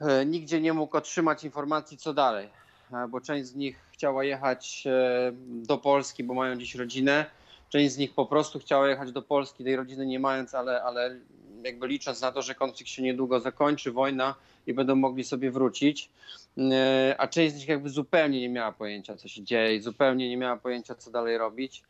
[0.00, 2.48] e, nigdzie nie mógł otrzymać informacji, co dalej.
[2.92, 7.26] E, Bo część z nich chciała jechać e, do Polski, bo mają dziś rodzinę.
[7.68, 11.16] Część z nich po prostu chciała jechać do Polski, tej rodziny nie mając, ale, ale
[11.64, 14.34] jakby licząc na to, że konflikt się niedługo zakończy, wojna
[14.66, 16.10] i będą mogli sobie wrócić.
[16.58, 20.28] E, A część z nich jakby zupełnie nie miała pojęcia, co się dzieje i zupełnie
[20.28, 21.82] nie miała pojęcia, co dalej robić.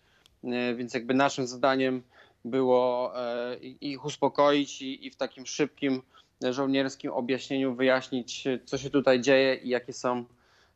[0.77, 2.03] Więc jakby naszym zadaniem
[2.45, 3.13] było
[3.81, 6.03] ich uspokoić i, i w takim szybkim,
[6.51, 10.25] żołnierskim objaśnieniu wyjaśnić, co się tutaj dzieje i jakie są,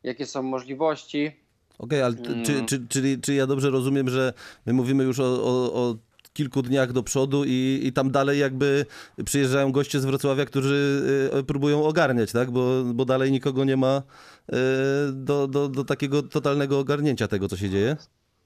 [0.05, 1.37] jakie są możliwości.
[1.79, 2.67] Okej, ale ty- czy, Mm.
[2.89, 4.33] czy, czy ja dobrze rozumiem, że
[4.67, 5.97] my mówimy już o, o, o
[6.33, 8.87] kilku dniach do przodu i, i tam dalej jakby
[9.25, 11.03] przyjeżdżają goście z Wrocławia, którzy
[11.39, 12.51] y, próbują ogarniać, tak?
[12.51, 14.03] Bo, bo dalej nikogo nie ma
[14.49, 14.53] y,
[15.13, 17.97] do, do, do takiego totalnego ogarnięcia tego, co się dzieje.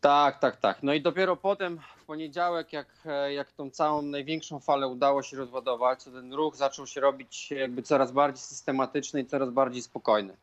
[0.00, 0.82] Tak, tak, tak.
[0.82, 5.36] No i dopiero potem w poniedziałek, jak, e, jak tą całą największą falę udało się
[5.36, 10.36] rozładować, to ten ruch zaczął się robić jakby coraz bardziej systematyczny i coraz bardziej spokojny.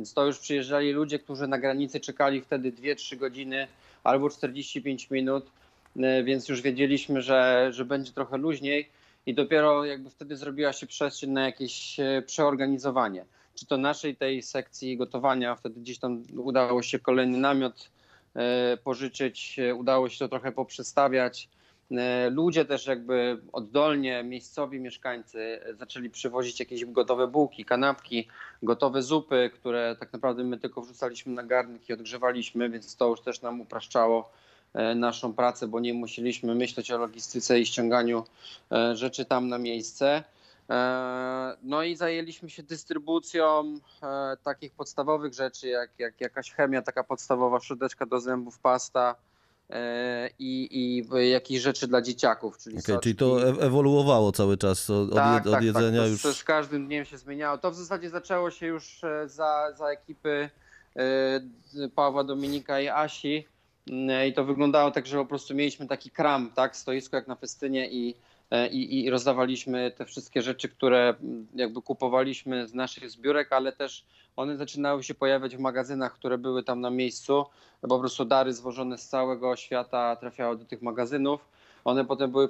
[0.00, 3.68] Więc to już przyjeżdżali ludzie, którzy na granicy czekali wtedy 2-3 godziny
[4.04, 5.50] albo 45 minut,
[5.96, 8.88] e, więc już wiedzieliśmy, że, że będzie trochę luźniej
[9.26, 13.24] i dopiero jakby wtedy zrobiła się przestrzeń na jakieś e, przeorganizowanie.
[13.54, 17.90] Czy to naszej tej sekcji gotowania, wtedy gdzieś tam udało się kolejny namiot
[18.34, 21.48] e, pożyczyć, udało się to trochę poprzestawiać.
[21.90, 28.28] E, Ludzie też jakby oddolnie, miejscowi mieszkańcy zaczęli przywozić jakieś gotowe bułki, kanapki,
[28.62, 33.20] gotowe zupy, które tak naprawdę my tylko wrzucaliśmy na garnek i odgrzewaliśmy, więc to już
[33.20, 34.30] też nam upraszczało
[34.74, 38.24] e, naszą pracę, bo nie musieliśmy myśleć o logistyce i ściąganiu
[38.72, 40.24] e, rzeczy tam na miejsce.
[41.62, 43.78] No i zajęliśmy się dystrybucją
[44.42, 49.14] takich podstawowych rzeczy, jak, jak jakaś chemia, taka podstawowa szczoteczka do zębów, pasta,
[50.38, 55.14] i, i jakieś rzeczy dla dzieciaków, czyli Okej, czyli to e- ewoluowało cały czas od,
[55.14, 56.10] Tak, jed, od tak, jedzenia tak.
[56.10, 56.22] już.
[56.22, 57.58] To, to z każdym dniem się zmieniało.
[57.58, 60.50] To w zasadzie zaczęło się już e, za, za ekipy
[60.96, 63.46] e, Pawła, Dominika i Asi.
[63.90, 67.36] Mm, I to wyglądało tak, że po prostu mieliśmy taki kram, tak, stoisko jak na
[67.36, 68.14] festynie i,
[68.70, 74.04] i, i rozdawaliśmy te wszystkie rzeczy, które mm, jakby kupowaliśmy z naszych zbiórek, ale też
[74.36, 77.44] one zaczynały się pojawiać w magazynach, które były tam na miejscu.
[77.80, 81.48] Po prostu dary zwożone z całego świata trafiały do tych magazynów.
[81.84, 82.48] One potem były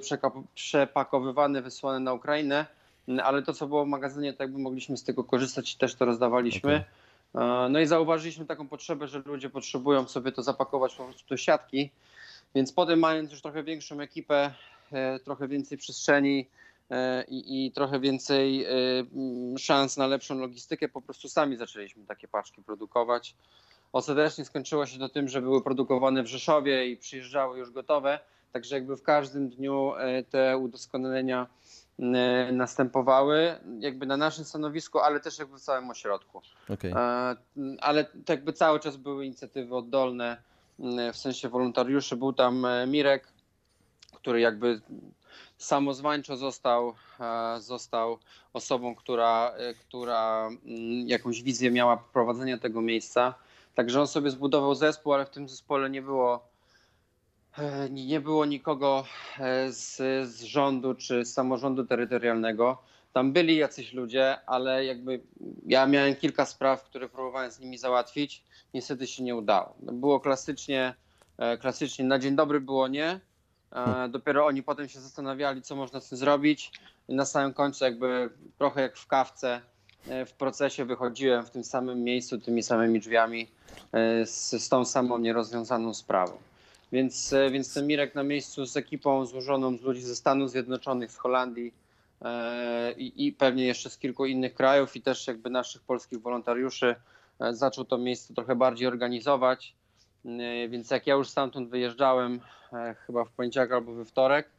[0.55, 2.65] przepakowywane, wysłane na Ukrainę,
[3.07, 5.95] Mm, ale to, co było w magazynie, to jakby mogliśmy z tego korzystać i też
[5.95, 6.83] to rozdawaliśmy.
[7.35, 11.37] E, No i zauważyliśmy taką potrzebę, że ludzie potrzebują sobie to zapakować po prostu do
[11.37, 11.89] siatki,
[12.55, 14.53] więc potem mając już trochę większą ekipę, e,
[15.23, 16.49] trochę więcej przestrzeni
[16.89, 18.69] e, i, i trochę więcej e,
[19.57, 23.35] szans na lepszą logistykę, po prostu sami zaczęliśmy takie paczki produkować.
[23.93, 28.19] Ostatecznie skończyło się to tym, że były produkowane w Rzeszowie i przyjeżdżały już gotowe,
[28.53, 31.47] także jakby w każdym dniu e, te udoskonalenia
[31.99, 36.41] e, następowały, jakby na naszym stanowisku, ale też jakby w całym ośrodku.
[36.95, 37.35] E,
[37.79, 40.37] Ale jakby cały czas były inicjatywy oddolne,
[41.13, 42.15] w sensie wolontariuszy.
[42.15, 43.27] Był tam e, Mirek,
[44.21, 44.81] który jakby
[45.57, 48.17] samozwańczo został, e, został
[48.53, 53.33] osobą, która, e, która mm, jakąś wizję miała prowadzenia tego miejsca.
[53.75, 56.47] Także on sobie zbudował zespół, ale w tym zespole nie było,
[57.57, 59.05] e, nie było nikogo
[59.69, 59.95] z,
[60.29, 62.77] z rządu czy z samorządu terytorialnego.
[63.13, 65.21] Tam byli jacyś ludzie, ale jakby
[65.65, 68.43] ja miałem kilka spraw, które próbowałem z nimi załatwić.
[68.73, 69.75] Niestety się nie udało.
[69.79, 70.93] Było klasycznie,
[71.59, 73.19] klasycznie na dzień dobry było nie.
[73.73, 76.71] E, Dopiero oni potem się zastanawiali, co można z tym zrobić.
[77.07, 79.61] I na samym końcu, jakby trochę jak w kawce,
[80.07, 83.47] e, w procesie wychodziłem w tym samym miejscu, tymi samymi drzwiami,
[83.93, 86.33] e, z, z tą samą nierozwiązaną sprawą.
[86.91, 91.17] Więc, więc ten Mirek na miejscu z ekipą złożoną z ludzi ze Stanów Zjednoczonych, z
[91.17, 91.73] Holandii,
[92.21, 96.95] e, i, pewnie jeszcze z kilku innych krajów i też jakby naszych polskich wolontariuszy
[97.51, 99.73] zaczął to miejsce trochę bardziej organizować.
[100.25, 102.39] E, Więc jak ja już stamtąd wyjeżdżałem,
[103.07, 104.49] chyba w poniedziałek albo we wtorek,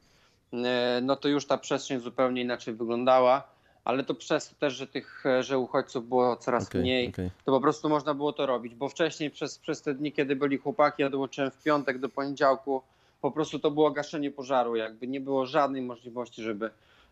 [0.53, 3.49] e, no to już ta przestrzeń zupełnie inaczej wyglądała,
[3.85, 7.31] ale to przez to też, że tych, e, że uchodźców było coraz okej, mniej, okej.
[7.45, 10.59] to po prostu można było to robić, bo wcześniej przez, przez te dni, kiedy byli
[10.59, 12.83] chłopaki, ja dołączyłem w piątek do poniedziałku,
[13.21, 16.71] po prostu to było gaszenie pożaru, jakby nie było żadnej możliwości, żeby,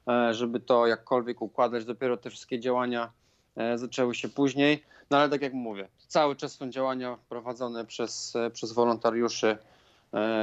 [0.08, 1.84] e, żeby to jakkolwiek układać.
[1.84, 3.10] Dopiero te wszystkie działania
[3.56, 8.36] e, zaczęły się później, no ale tak jak mówię, cały czas są działania prowadzone przez,
[8.36, 9.58] e, przez wolontariuszy, e,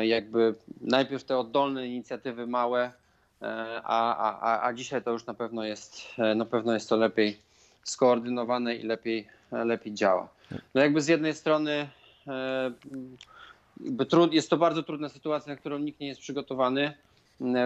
[0.02, 2.92] jakby najpierw te oddolne inicjatywy małe,
[3.42, 6.98] e, a, a, a, dzisiaj to już na pewno jest, e, na pewno jest to
[6.98, 7.40] lepiej
[7.84, 10.30] skoordynowane i lepiej, lepiej działa.
[10.76, 11.90] No jakby z jednej strony
[12.28, 12.72] e,
[14.10, 16.94] trud, jest to bardzo trudna sytuacja, na którą nikt nie jest przygotowany,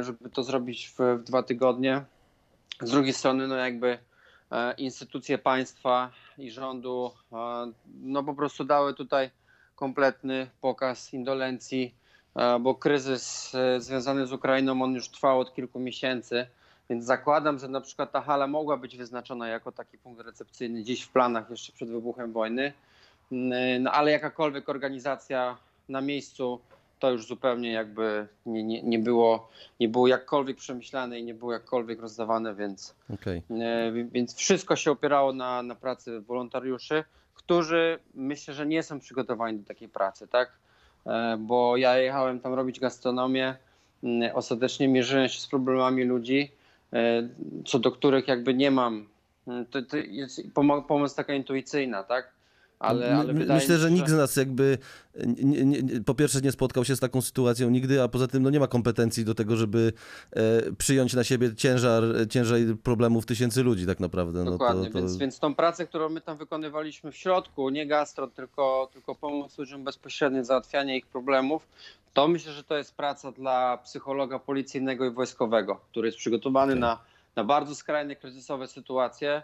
[0.02, 2.04] żeby to zrobić w, w dwa tygodnie.
[2.82, 3.98] Z drugiej strony, no jakby
[4.52, 7.72] e, instytucje państwa i rządu e,
[8.04, 9.30] no po prostu dały tutaj
[9.86, 11.96] kompletny pokaz indolencji,
[12.36, 16.48] e, bo kryzys e, związany z Ukrainą, on już trwał od kilku miesięcy,
[16.89, 21.02] więc zakładam, że na przykład ta hala mogła być wyznaczona jako taki punkt recepcyjny gdzieś
[21.02, 22.74] w planach jeszcze przed wybuchem wojny,
[23.32, 25.58] Mm, no ale jakakolwiek organizacja
[25.89, 26.60] na miejscu
[27.00, 31.54] to już zupełnie jakby nie, nie, nie, było, nie było jakkolwiek przemyślane i nie było
[31.54, 32.96] jakkolwiek rozdawane, więc,
[33.62, 39.00] e, wi- więc wszystko się opierało na, na pracy wolontariuszy, którzy myślę, że nie są
[39.00, 40.52] przygotowani do takiej pracy, tak?
[41.08, 43.56] E, Bo ja jechałem tam robić gastronomię,
[44.04, 46.52] mm, ostatecznie mierzyłem się z problemami ludzi,
[46.94, 47.28] e,
[47.65, 49.08] co do których jakby nie mam.
[49.48, 52.32] mm, To, to jest pomo- pomoc taka intuicyjna, tak?
[52.82, 54.78] Ale, My- ale my- Myślę, że się, nikt z nas jakby
[55.26, 58.50] nie, nie, po pierwsze nie spotkał się z taką sytuacją nigdy, a poza tym no
[58.50, 59.94] nie ma kompetencji do tego, żeby
[60.32, 64.44] e, przyjąć na siebie ciężar, ciężar problemów tysięcy ludzi tak naprawdę.
[64.44, 65.00] No Dokładnie, to, to...
[65.00, 69.58] Więc, więc tą pracę, którą my tam wykonywaliśmy w środku, nie gastro, tylko, tylko pomoc
[69.58, 71.67] ludziom bezpośrednio, załatwianie ich problemów,
[72.13, 77.00] to myślę, że to jest praca dla psychologa policyjnego i wojskowego, który jest przygotowany na,
[77.36, 79.44] na bardzo skrajne, kryzysowe sytuacje,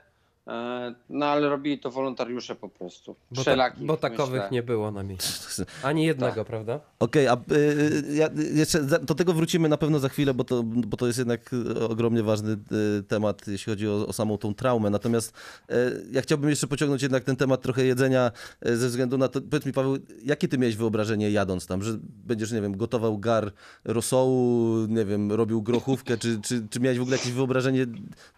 [1.10, 3.16] no ale robili to wolontariusze po prostu.
[3.32, 4.50] Bo, ta, bo takowych myślę.
[4.52, 5.64] nie było na miejscu.
[5.84, 6.48] Ani jednego, Tak.
[6.48, 6.80] prawda?
[7.00, 10.98] Okej, a y, ja jeszcze do tego wrócimy na pewno za chwilę, bo to, bo
[10.98, 12.58] to jest jednak y, ogromnie ważny
[13.00, 14.90] y, temat, jeśli chodzi o, o samą tą traumę.
[14.90, 15.34] Natomiast
[15.72, 15.74] y,
[16.12, 18.32] ja chciałbym jeszcze pociągnąć jednak ten temat trochę jedzenia
[18.68, 21.98] y, ze względu na to, powiedz mi Paweł, jakie ty miałeś wyobrażenie jadąc tam, że
[22.02, 23.52] będziesz, nie wiem, gotował gar
[23.86, 27.86] rosołu, nie wiem, robił grochówkę, czy, czy, czy miałeś w ogóle jakieś wyobrażenie,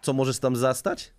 [0.02, 1.12] co możesz tam zastać?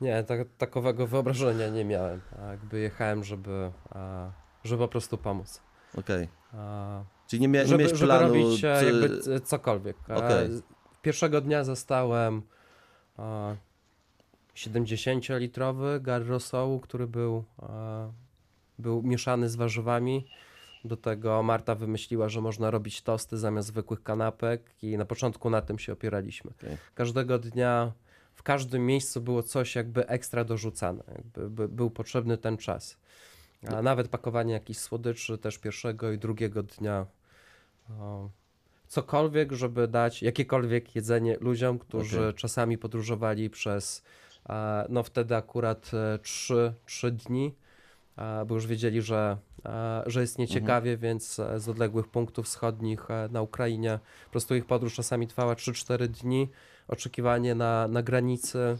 [0.00, 2.20] Nie, tak, takowego wyobrażenia nie miałem.
[2.42, 4.30] A jakby jechałem, żeby, a,
[4.64, 5.62] żeby po prostu pomóc.
[5.98, 6.28] Okej.
[6.52, 8.28] A, Czyli nie, mia, nie żeby, miałeś żeby planu...
[8.28, 9.96] robić e, co- jakby cokolwiek.
[10.08, 10.62] E, z-
[11.02, 12.42] Pierwszego dnia zostałem
[13.18, 13.56] e,
[14.54, 18.12] 70-litrowy gar rosołu, który był, e,
[18.78, 20.26] był mieszany z warzywami.
[20.84, 25.62] Do tego Marta wymyśliła, że można robić tosty zamiast zwykłych kanapek i na początku na
[25.62, 26.50] tym się opieraliśmy.
[26.50, 26.76] Okej.
[26.94, 27.92] Każdego dnia
[28.36, 31.04] w każdym miejscu było coś jakby ekstra dorzucane.
[31.08, 32.96] Jakby, by, był potrzebny ten czas.
[33.68, 37.06] A nawet pakowanie jakichś słodyczy też pierwszego i drugiego dnia.
[37.90, 38.30] O,
[38.86, 42.34] cokolwiek, żeby dać jakiekolwiek jedzenie ludziom, którzy Okej.
[42.34, 44.02] czasami podróżowali przez,
[44.48, 45.90] e, no wtedy akurat
[46.22, 47.54] 3, trzy dni,
[48.16, 53.10] e, bo już wiedzieli, że, e, że jest nieciekawie, więc e, z odległych punktów wschodnich
[53.10, 56.48] e, na Ukrainie po prostu ich podróż czasami trwała 3-4 dni,
[56.88, 58.78] oczekiwanie na, na granicy,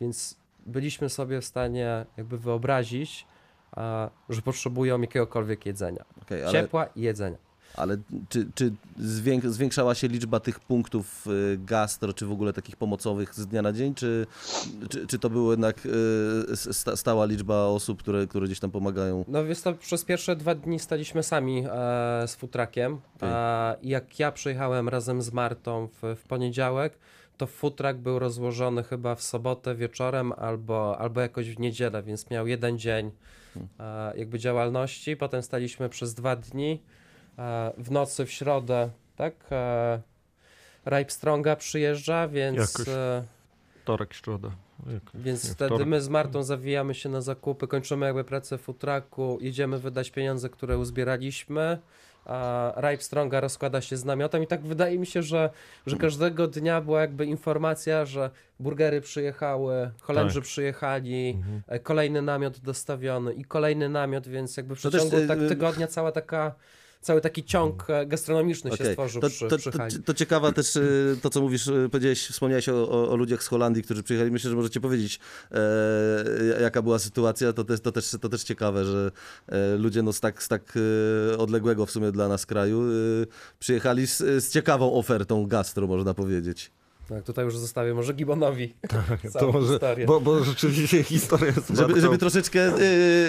[0.00, 0.36] więc
[0.66, 3.26] byliśmy sobie w stanie jakby wyobrazić,
[4.28, 6.04] że potrzebują jakiegokolwiek jedzenia.
[6.22, 7.38] Okej, ale, Ciepła i jedzenia.
[7.76, 7.96] Ale
[8.28, 13.34] czy, czy zwięk, zwiększała się liczba tych punktów y, gastro, czy w ogóle takich pomocowych
[13.34, 14.26] z dnia na dzień, czy,
[14.88, 19.24] czy, czy to była jednak y, sta, stała liczba osób, które, które gdzieś tam pomagają?
[19.28, 23.00] No więc to przez pierwsze dwa dni staliśmy sami e, z futrakiem.
[23.82, 26.98] I jak ja przyjechałem razem z Martą w, w poniedziałek,
[27.36, 32.46] to futrak był rozłożony chyba w sobotę wieczorem albo, albo jakoś w niedzielę, więc miał
[32.46, 33.10] jeden dzień
[33.80, 35.16] e, jakby działalności.
[35.16, 36.80] Potem staliśmy przez dwa dni.
[37.38, 39.34] E, w nocy w środę, tak?
[39.52, 40.00] E,
[40.86, 42.56] Ripe Stronga przyjeżdża, więc...
[42.78, 42.88] Jakoś.
[42.94, 43.24] E,
[43.82, 44.48] Wtorek, środa.
[44.92, 45.86] Jak- Więc nie, wtedy wtorek.
[45.88, 50.48] my z Martą zawijamy się na zakupy, kończymy jakby pracę w futraku, jedziemy wydać pieniądze,
[50.48, 51.78] które uzbieraliśmy,
[52.26, 55.50] a Ripe Stronga rozkłada się z namiotem i tak wydaje mi się, że,
[55.86, 58.30] że każdego dnia była jakby informacja, że
[58.60, 60.44] burgery przyjechały, Holendrzy Tak.
[60.44, 61.82] przyjechali, Mhm.
[61.82, 66.54] kolejny namiot dostawiony i kolejny namiot, więc jakby w też, przeciągu tak tygodnia cała taka,
[67.04, 68.92] cały taki ciąg e, gastronomiczny się Okej.
[68.92, 72.26] stworzył To, przy, to, przy to, to ciekawa też y, to, co mówisz, y, powiedziałeś,
[72.26, 74.30] wspomniałeś o, o, o ludziach z Holandii, którzy przyjechali.
[74.30, 75.20] Myślę, że możecie powiedzieć,
[75.52, 77.52] e, jaka była sytuacja.
[77.52, 79.10] To też, to też, to też ciekawe, że
[79.48, 80.74] e, ludzie no, z tak, z tak
[81.32, 82.82] e, odległego w sumie dla nas kraju
[83.58, 86.70] przyjechali z, z ciekawą ofertą gastro, można powiedzieć.
[87.08, 88.74] Tak, tutaj już zostawię może Gibonowi
[89.22, 90.06] To całą może, historię.
[90.06, 92.72] bo, bo rzeczywiście historia jest Żeby, żeby troszeczkę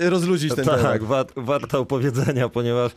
[0.03, 1.03] y, rozluźnić ten tak, temat.
[1.03, 2.91] wa- warta opowiedzenia, ponieważ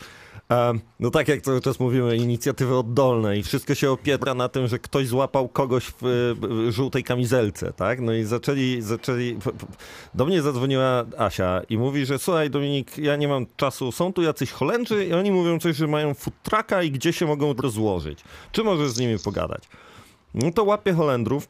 [1.00, 4.78] no tak jak cały czas mówimy, inicjatywy oddolne i wszystko się opiera na tym, że
[4.78, 6.34] ktoś złapał kogoś w,
[6.68, 8.00] żółtej kamizelce, tak?
[8.00, 9.38] No i zaczęli, zaczęli,
[10.14, 14.22] do mnie zadzwoniła Asia i mówi, że słuchaj Dominik, ja nie mam czasu, są tu
[14.22, 18.24] jacyś Holendrzy i oni mówią coś, że mają food trucka i gdzie się mogą rozłożyć.
[18.52, 19.62] Czy możesz z nimi pogadać?
[20.34, 21.48] No to łapię Holendrów,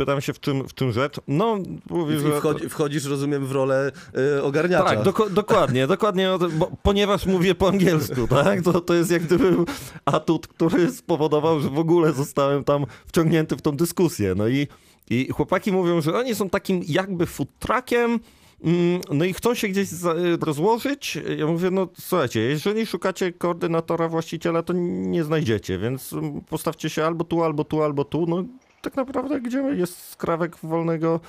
[0.00, 1.58] pytam się w czym, w czym rzecz, no
[1.90, 2.38] mówi, I, że...
[2.38, 3.92] wchodzi, wchodzisz, rozumiem, w rolę
[4.38, 4.84] y, ogarniacza.
[4.84, 8.62] Tak, doko- dokładnie, dokładnie, bo, ponieważ mówię po angielsku, tak?
[8.62, 9.56] To, to jest jak gdyby
[10.04, 14.34] atut, który spowodował, że w ogóle zostałem tam wciągnięty w tą dyskusję.
[14.36, 14.68] No i,
[15.10, 18.20] i chłopaki mówią, że oni są takim jakby food truckiem,
[18.64, 21.18] mm, no i chcą się gdzieś za, rozłożyć.
[21.38, 26.14] Ja mówię, no słuchajcie, jeżeli szukacie koordynatora, właściciela, to nie znajdziecie, więc
[26.48, 28.26] postawcie się albo tu, albo tu, albo tu.
[28.26, 28.44] No
[28.82, 31.20] tak naprawdę gdzie jest skrawek wolnego,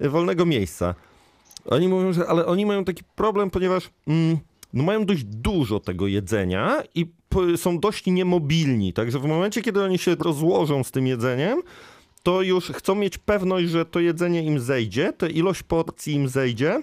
[0.00, 0.94] wolnego miejsca.
[1.64, 4.38] Oni mówią, że ale oni mają taki problem, ponieważ mm,
[4.72, 7.06] no mają dość dużo tego jedzenia i
[7.56, 8.92] są dość niemobilni.
[8.92, 11.62] Także w momencie, kiedy oni się rozłożą z tym jedzeniem,
[12.22, 16.82] to już chcą mieć pewność, że to jedzenie im zejdzie, ta ilość porcji im zejdzie.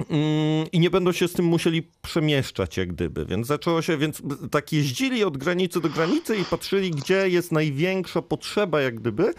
[0.00, 3.26] Mm, I nie będą się z tym musieli przemieszczać, jak gdyby.
[3.26, 8.22] Więc zaczęło się, więc tak jeździli od granicy do granicy i patrzyli, gdzie jest największa
[8.22, 9.34] potrzeba, jak gdyby,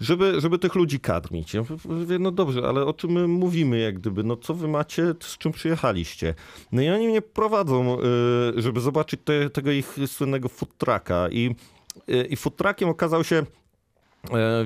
[0.00, 1.54] żeby, żeby tych ludzi karmić.
[1.54, 5.14] Ja mówię, no dobrze, ale o czym my mówimy, jak gdyby, no co wy macie,
[5.20, 6.34] z czym przyjechaliście?
[6.72, 11.56] No i oni mnie prowadzą, y, żeby zobaczyć te, tego ich słynnego food trucka i,
[12.08, 13.46] y, i food okazał się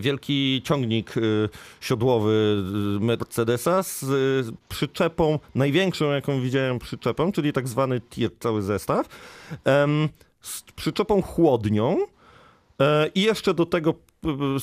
[0.01, 1.49] wielki ciągnik y,
[1.81, 2.63] siodłowy
[3.01, 9.09] Mercedesa z y, przyczepą, największą jaką widziałem przyczepą, czyli tak zwany tir, cały zestaw,
[10.41, 11.99] z przyczepą chłodnią
[12.81, 13.95] e, i jeszcze do tego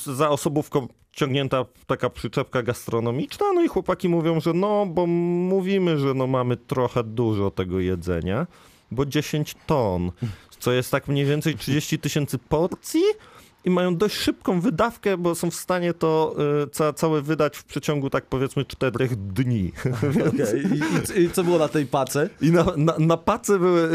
[0.04, 6.14] za osobówką ciągnięta taka przyczepka gastronomiczna, no i chłopaki mówią, że no, bo mówimy, że
[6.14, 8.46] no mamy trochę dużo tego jedzenia,
[8.90, 10.12] bo 10 ton,
[10.58, 13.02] co jest tak mniej więcej 30 tysięcy porcji
[13.66, 17.64] i mają dość szybką wydawkę, bo są w stanie to y, ca, całe wydać w
[17.64, 19.72] przeciągu tak powiedzmy czterech dni.
[20.28, 20.62] Okej,
[21.16, 22.28] I, i, co było na tej pace?
[22.40, 23.90] I na, na, na pacy były,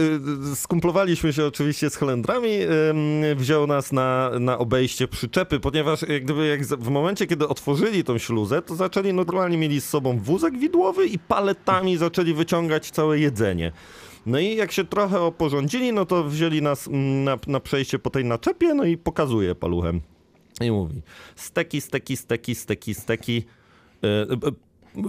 [0.52, 2.60] y, skumplowaliśmy się oczywiście z Holendrami,
[3.36, 8.18] wziął nas na, na obejście przyczepy, ponieważ jak gdyby jak w momencie, kiedy otworzyli tą
[8.18, 13.72] śluzę, to zaczęli normalnie mieli z sobą wózek widłowy i paletami zaczęli wyciągać całe jedzenie.
[14.26, 18.10] No i jak się trochę oporządzili, no to wzięli nas mm, na, na przejście po
[18.10, 20.02] tej naczepie, no i pokazuje paluchem.
[20.62, 21.02] I mówi,
[21.36, 23.44] steki, steki, steki, steki, steki.
[24.04, 24.52] E, e,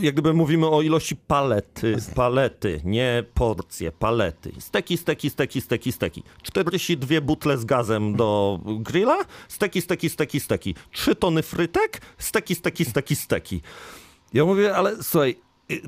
[0.00, 4.52] jak gdyby mówimy o ilości palety, palety, nie porcje, palety.
[4.58, 6.22] Steki, steki, steki, steki, steki.
[6.42, 10.74] 42 butle z gazem do grilla, steki, steki, steki, steki.
[10.90, 13.60] 3 tony frytek, steki, steki, steki, steki.
[14.34, 15.36] Ja mówię, ale słuchaj,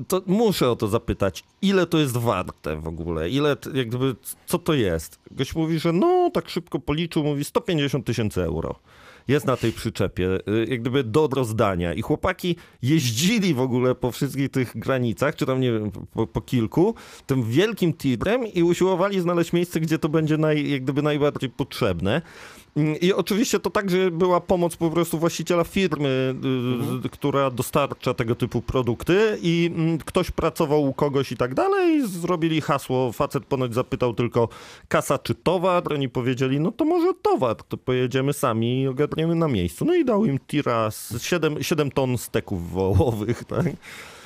[0.07, 3.29] to muszę o to zapytać, ile to jest warte w ogóle?
[3.29, 4.15] Ile, jak gdyby,
[4.45, 5.19] co to jest?
[5.31, 8.75] Gość mówi, że no, tak szybko policzył, mówi 150 tysięcy euro.
[9.27, 11.93] Jest na tej przyczepie, y, jak gdyby do rozdania.
[11.93, 16.41] I chłopaki jeździli w ogóle po wszystkich tych granicach, czy tam nie wiem, po, po
[16.41, 21.49] kilku, tym wielkim tirem i usiłowali znaleźć miejsce, gdzie to będzie naj, jak gdyby najbardziej
[21.49, 22.21] potrzebne.
[22.75, 26.35] Mm, I oczywiście to także była pomoc po prostu właściciela firmy,
[27.05, 31.95] y, która dostarcza tego typu produkty i mm, ktoś pracował u kogoś i tak dalej
[31.97, 34.49] i zrobili hasło, facet ponoć zapytał tylko
[34.87, 39.47] kasa czy towar, oni powiedzieli no to może towar, to pojedziemy sami i ogarniemy na
[39.47, 39.85] miejscu.
[39.85, 43.65] No i dał im tira z 7, 7 ton steków wołowych, tak?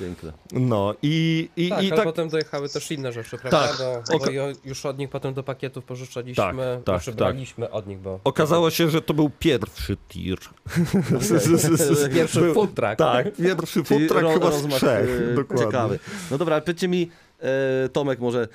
[0.00, 0.32] Piękne.
[0.52, 3.68] No i, i, Tak, i ale tak potem dojechały też inne rzeczy, prawda?
[3.68, 3.76] Tak.
[3.78, 4.30] Bo, Oka-
[4.64, 7.14] już od nich potem do pakietów pożyczaliśmy, Tak, tak, tak.
[7.14, 8.20] braliśmy od nich, bo...
[8.40, 10.38] okazało się, że to był pierwszy tir.
[12.14, 12.96] Pierwszy Był- food truck.
[12.96, 15.08] Tak, pierwszy food truck ro- chyba z trzech.
[15.30, 15.66] e, Dokładnie.
[15.66, 15.98] Ciekawy.
[16.30, 17.10] No dobra, ale powiedzcie mi,
[17.40, 18.48] e, Tomek, może,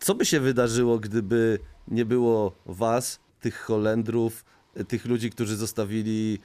[0.00, 4.44] co by się wydarzyło, gdyby nie było was, tych Holendrów,
[4.76, 6.38] e, tych ludzi, którzy zostawili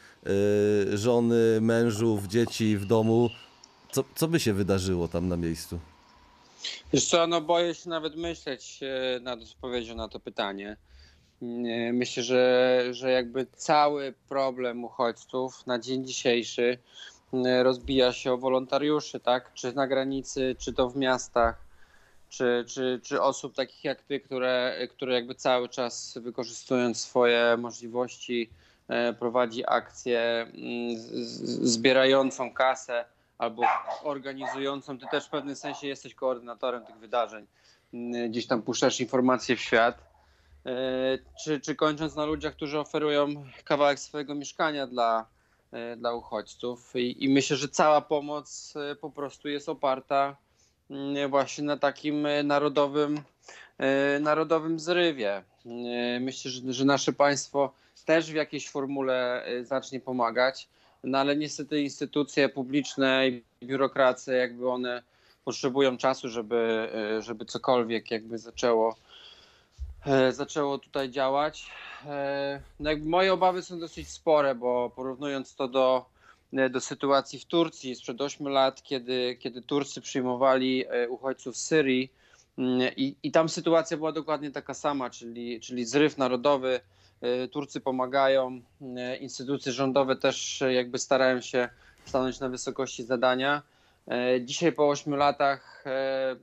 [0.93, 3.30] e, żony, mężów, dzieci w domu?
[3.91, 5.80] Co, co by się wydarzyło tam na miejscu?
[6.93, 10.78] Wiesz co, no boję się nawet myśleć e, nad odpowiedzią na to pytanie.
[11.94, 16.78] Myślę, że, że jakby cały problem uchodźców na dzień dzisiejszy
[17.34, 19.54] e, rozbija się o wolontariuszy, tak?
[19.54, 21.66] Czy na granicy, czy to w miastach,
[22.30, 28.50] czy, czy, czy osób takich jak ty, które, które jakby cały czas wykorzystując swoje możliwości
[28.88, 30.98] e, prowadzi akcję mm,
[31.62, 33.06] zbierającą kasę
[33.38, 33.64] albo
[34.04, 35.00] organizującą.
[35.00, 37.46] Ty też w pewnym sensie jesteś koordynatorem tych wydarzeń.
[37.94, 40.12] Mm, Gdzieś tam puszczasz informacje w świat.
[40.66, 43.28] E, Czy, czy kończąc na ludziach, którzy oferują
[43.64, 45.26] kawałek swojego mieszkania dla,
[45.72, 46.95] e, dla uchodźców.
[46.95, 50.36] I, I myślę, że cała pomoc e, po prostu jest oparta
[50.89, 53.22] mm, właśnie na takim narodowym,
[54.20, 55.43] narodowym zrywie.
[56.20, 57.74] Myślę, że, że nasze państwo
[58.05, 60.68] też w jakiejś formule zacznie pomagać.
[61.03, 65.03] No ale niestety instytucje publiczne i biurokracje, jakby one
[65.45, 66.89] potrzebują czasu, żeby,
[67.20, 68.95] żeby cokolwiek jakby zaczęło,
[70.30, 71.72] zaczęło tutaj działać.
[72.06, 76.06] E, No moje obawy są dosyć spore, bo porównując to do,
[76.54, 81.66] e, do sytuacji w Turcji sprzed 8 lat, kiedy, kiedy Turcy przyjmowali e, uchodźców z
[81.66, 82.12] Syrii
[82.58, 86.80] mm, i, i tam sytuacja była dokładnie taka sama, czyli, czyli zryw narodowy,
[87.24, 88.62] E, Turcy pomagają,
[88.97, 91.70] e, instytucje rządowe też e, jakby starają się
[92.06, 93.62] stanąć na wysokości zadania.
[94.08, 96.36] E, Dzisiaj po 8 latach e,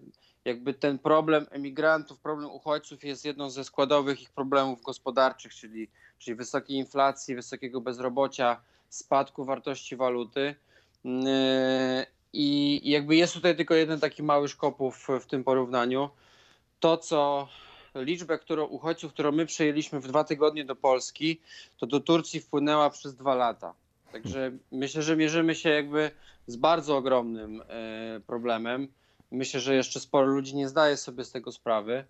[0.44, 5.88] jakby ten problem emigrantów, problem uchodźców jest jedną ze składowych ich problemów gospodarczych, czyli,
[6.18, 10.54] czyli wysokiej inflacji, wysokiego bezrobocia, spadku wartości waluty.
[11.04, 16.10] E, I jakby jest tutaj tylko jeden taki mały szkopów w tym porównaniu.
[16.80, 17.48] To, co
[17.94, 21.40] liczbę którą, uchodźców, którą my przejęliśmy w dwa tygodnie do Polski,
[21.78, 23.74] to do Turcji wpłynęła przez dwa lata.
[24.12, 26.10] Także myślę, że mierzymy się jakby
[26.46, 28.88] z bardzo ogromnym e, problemem.
[29.32, 32.04] Myślę, że jeszcze sporo ludzi nie zdaje sobie z tego sprawy.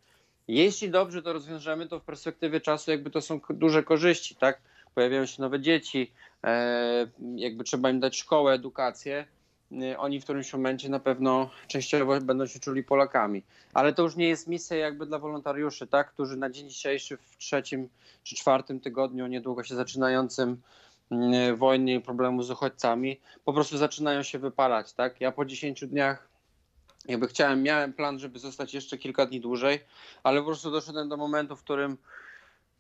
[0.49, 4.61] Jeśli dobrze to rozwiążemy, to w perspektywie czasu jakby to są duże korzyści, tak?
[4.95, 6.13] Pojawiają się nowe dzieci,
[6.45, 9.27] e, jakby trzeba im dać szkołę, edukację.
[9.83, 13.43] E, Oni w którymś momencie na pewno częściowo będą się czuli Polakami.
[13.75, 16.13] Ale to już nie jest misja jakby dla wolontariuszy, tak?
[16.13, 17.89] którzy na dzień dzisiejszy w trzecim
[18.23, 20.57] czy czwartym tygodniu niedługo się zaczynającym
[21.11, 24.93] mm, wojny i problemu z uchodźcami po prostu zaczynają się wypalać.
[24.93, 25.21] Tak?
[25.21, 26.30] Ja po 10 dniach
[27.09, 29.81] jakby chciałem, miałem plan, żeby zostać jeszcze kilka dni dłużej,
[30.23, 31.97] ale po prostu doszedłem do momentu, w którym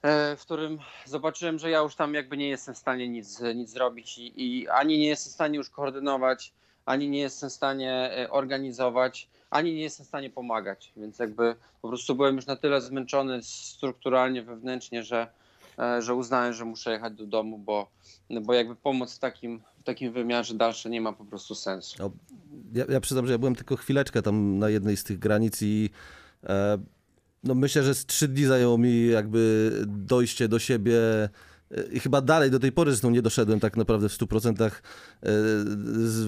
[0.02, 3.70] e, w którym zobaczyłem, że ja już tam jakby nie jestem w stanie nic, nic
[3.70, 6.52] zrobić i, i ani nie jestem w stanie już koordynować,
[6.86, 10.92] ani nie jestem w stanie e, organizować, ani nie jestem w stanie pomagać.
[10.96, 15.28] Więc jakby po prostu byłem już na tyle zmęczony strukturalnie, wewnętrznie, że,
[15.98, 17.90] że uznałem, że muszę jechać do domu, bo,
[18.42, 21.96] bo jakby pomoc w takim, w takim wymiarze dalsze nie ma po prostu sensu.
[21.98, 22.10] No,
[22.74, 25.90] ja, ja przyznam, że ja byłem tylko chwileczkę tam na jednej z tych granic i
[26.44, 26.78] e,
[27.44, 32.20] no myślę, że z trzy dni zajęło mi jakby dojście do siebie, e, i chyba
[32.20, 34.70] dalej do tej pory zresztą nie doszedłem tak naprawdę w 100% e,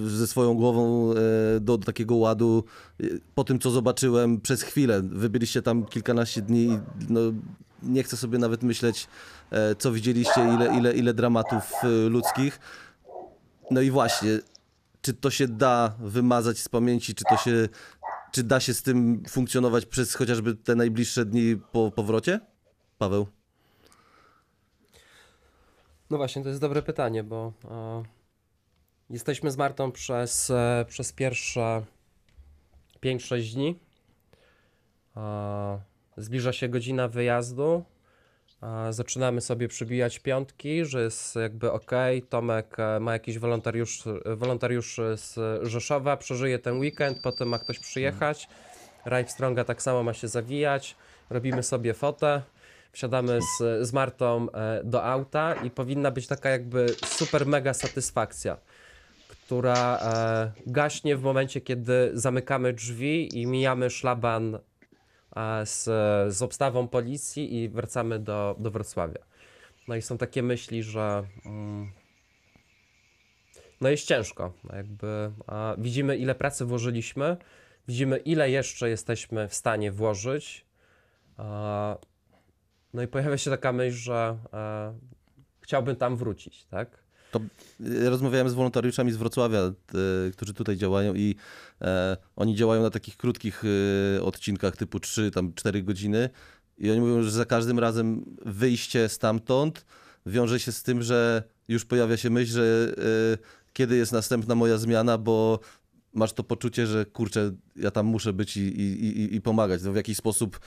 [0.08, 2.64] ze swoją głową e, do, takiego ładu
[3.00, 5.02] e, po tym, co zobaczyłem przez chwilę.
[5.02, 6.78] Wy byliście tam kilkanaście dni
[7.08, 7.20] no,
[7.82, 9.41] nie chcę sobie nawet myśleć, e,
[9.78, 12.60] co widzieliście, ile, ile, ile dramatów e, ludzkich.
[13.70, 14.38] No i właśnie,
[15.02, 17.68] czy to się da wymazać z pamięci, czy to się,
[18.32, 22.40] czy da się z tym funkcjonować przez chociażby te najbliższe dni po powrocie?
[22.98, 23.26] Paweł?
[26.10, 28.02] No właśnie, to jest dobre pytanie, bo e,
[29.10, 31.82] jesteśmy z Martą przez, e, przez pierwsze
[33.02, 33.78] 5-6 dni.
[35.16, 35.80] E,
[36.16, 37.84] zbliża się godzina wyjazdu.
[38.62, 41.90] E, zaczynamy sobie przybijać piątki, że jest jakby ok.
[42.28, 44.02] Tomek e, ma jakiś wolontariusz,
[44.36, 45.38] wolontariuszy z
[45.68, 48.48] Rzeszowa, przeżyje ten weekend, potem ma ktoś przyjechać.
[49.04, 50.96] Rajf Stronga tak samo ma się zawijać.
[51.30, 52.42] Robimy sobie fotę
[52.92, 58.56] wsiadamy z, z Martą e, do auta i powinna być taka jakby super mega satysfakcja,
[59.28, 64.60] która e, gaśnie w momencie, kiedy zamykamy drzwi i mijamy szlaban e,
[65.64, 65.84] z,
[66.34, 69.20] z obstawą policji i wracamy do, do Wrocławia.
[69.88, 71.92] No i są takie myśli, że mm,
[73.80, 77.36] no jest ciężko, no jakby a, widzimy ile pracy włożyliśmy,
[77.88, 80.66] widzimy ile jeszcze jesteśmy w stanie włożyć,
[81.36, 81.96] a,
[82.94, 84.94] no i pojawia się taka myśl, że e,
[85.60, 87.01] chciałbym tam wrócić, tak?
[88.02, 89.72] Ja rozmawiałem z wolontariuszami z Wrocławia, e,
[90.32, 91.34] którzy tutaj działają i
[91.80, 93.62] e, oni działają na takich krótkich
[94.16, 96.30] e, odcinkach typu 3, tam 4 godziny
[96.78, 99.86] i oni mówią, że za każdym razem wyjście stamtąd
[100.26, 102.94] wiąże się z tym, że już pojawia się myśl, że
[103.72, 105.60] kiedy jest następna moja zmiana, bo
[106.14, 109.82] masz to poczucie, że kurczę, ja tam muszę być i, i, i, pomagać.
[109.82, 110.60] To w jakiś sposób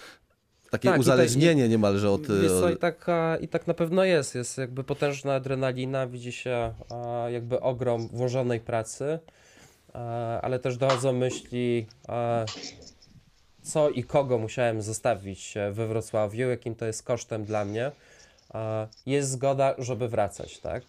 [0.75, 2.21] takie Tak, i uzależnienie niemalże od...
[2.41, 3.05] Wiesz co, od i tak,
[3.41, 4.35] i tak na pewno jest.
[4.35, 6.73] Jest jakby potężna adrenalina, widzi się
[7.31, 9.19] jakby ogrom włożonej pracy,
[10.41, 11.87] ale też dochodzą myśli,
[13.65, 17.91] co i kogo musiałem zostawić e, we Wrocławiu, jakim to jest kosztem dla mnie.
[19.05, 20.83] Jest zgoda, żeby wracać, tak?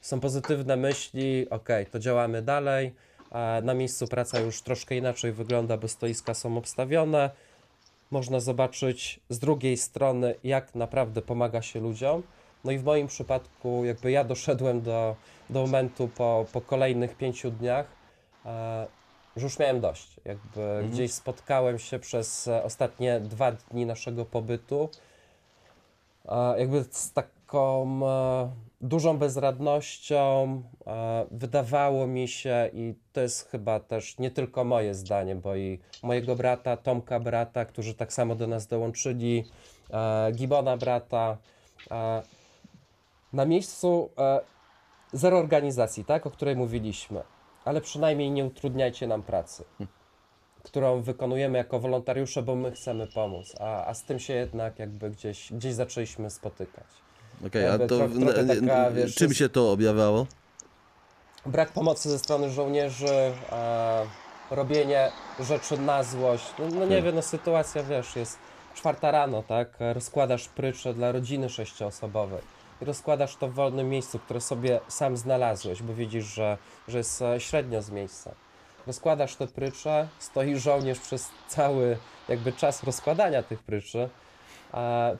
[0.00, 2.92] Są pozytywne myśli, ok, to działamy dalej.
[3.62, 7.30] Na miejscu praca już troszkę inaczej wygląda, bo stoiska są obstawione
[8.12, 12.22] można zobaczyć z drugiej strony, jak naprawdę pomaga się ludziom.
[12.64, 15.16] No i w moim przypadku, jakby ja doszedłem do,
[15.50, 17.86] do momentu po, po kolejnych pięciu dniach,
[18.46, 18.86] e,
[19.36, 20.16] że już miałem dość.
[20.24, 24.88] Jakby gdzieś spotkałem się przez ostatnie dwa dni naszego pobytu,
[26.28, 28.50] e, jakby z taką e,
[28.82, 30.62] dużą bezradnością.
[30.86, 35.78] E, wydawało mi się, i to jest chyba też nie tylko moje zdanie, bo i
[36.02, 39.44] mojego brata, Tomka brata, którzy tak samo do nas dołączyli,
[39.90, 41.36] e, Gibona brata.
[41.90, 42.22] E,
[43.32, 44.10] na miejscu
[45.12, 47.22] zero organizacji, tak, o której mówiliśmy,
[47.64, 49.64] ale przynajmniej nie utrudniajcie nam pracy,
[50.62, 55.10] którą wykonujemy jako wolontariusze, bo my chcemy pomóc, a, a z tym się jednak jakby
[55.10, 57.01] gdzieś, gdzieś zaczęliśmy spotykać.
[57.46, 57.98] Okej, a jakby to
[58.60, 60.26] taka, wiesz, czym się to objawiało?
[61.46, 64.06] brak pomocy ze strony żołnierzy, e,
[64.50, 66.44] robienie rzeczy na złość.
[66.58, 67.04] No, no nie Tak.
[67.04, 68.38] wiem, no sytuacja, wiesz, jest
[68.74, 69.68] czwarta rano, tak?
[69.94, 72.40] Rozkładasz prycze dla rodziny sześcioosobowej
[72.82, 77.22] i rozkładasz to w wolnym miejscu, które sobie sam znalazłeś, bo widzisz, że, że jest
[77.22, 78.30] e, średnio z miejsca.
[78.86, 81.96] Rozkładasz te prycze, stoi żołnierz przez cały
[82.28, 84.08] jakby czas rozkładania tych pryczy, a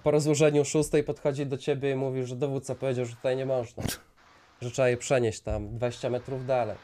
[0.03, 3.83] po rozłożeniu szóstej podchodzi do ciebie i mówi, że dowódca powiedział, że tutaj nie można
[4.63, 6.77] że trzeba je przenieść tam 20 metrów dalej.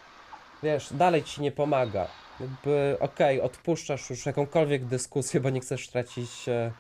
[0.63, 2.09] Wiesz, dalej ci nie pomaga.
[2.41, 6.73] Jakby, okej, odpuszczasz już jakąkolwiek dyskusję, bo nie chcesz tracić e,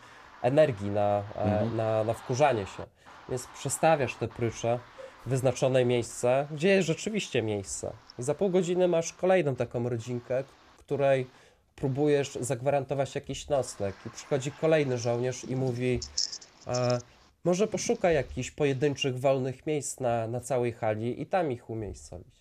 [0.43, 2.86] energii na, e, na, na wkurzanie się.
[3.28, 4.78] Więc przestawiasz te prycze
[5.26, 7.93] w wyznaczone miejsce, gdzie jest rzeczywiście miejsce.
[8.18, 10.45] I za pół godziny masz kolejną taką rodzinkę,
[10.78, 11.26] której
[11.81, 13.95] próbujesz zagwarantować jakiś nocleg.
[14.07, 16.01] I przychodzi kolejny żołnierz i mówi,
[16.66, 16.99] e,
[17.45, 22.39] może poszukaj jakichś pojedynczych wolnych miejsc na, na całej hali i tam ich umiejscowić.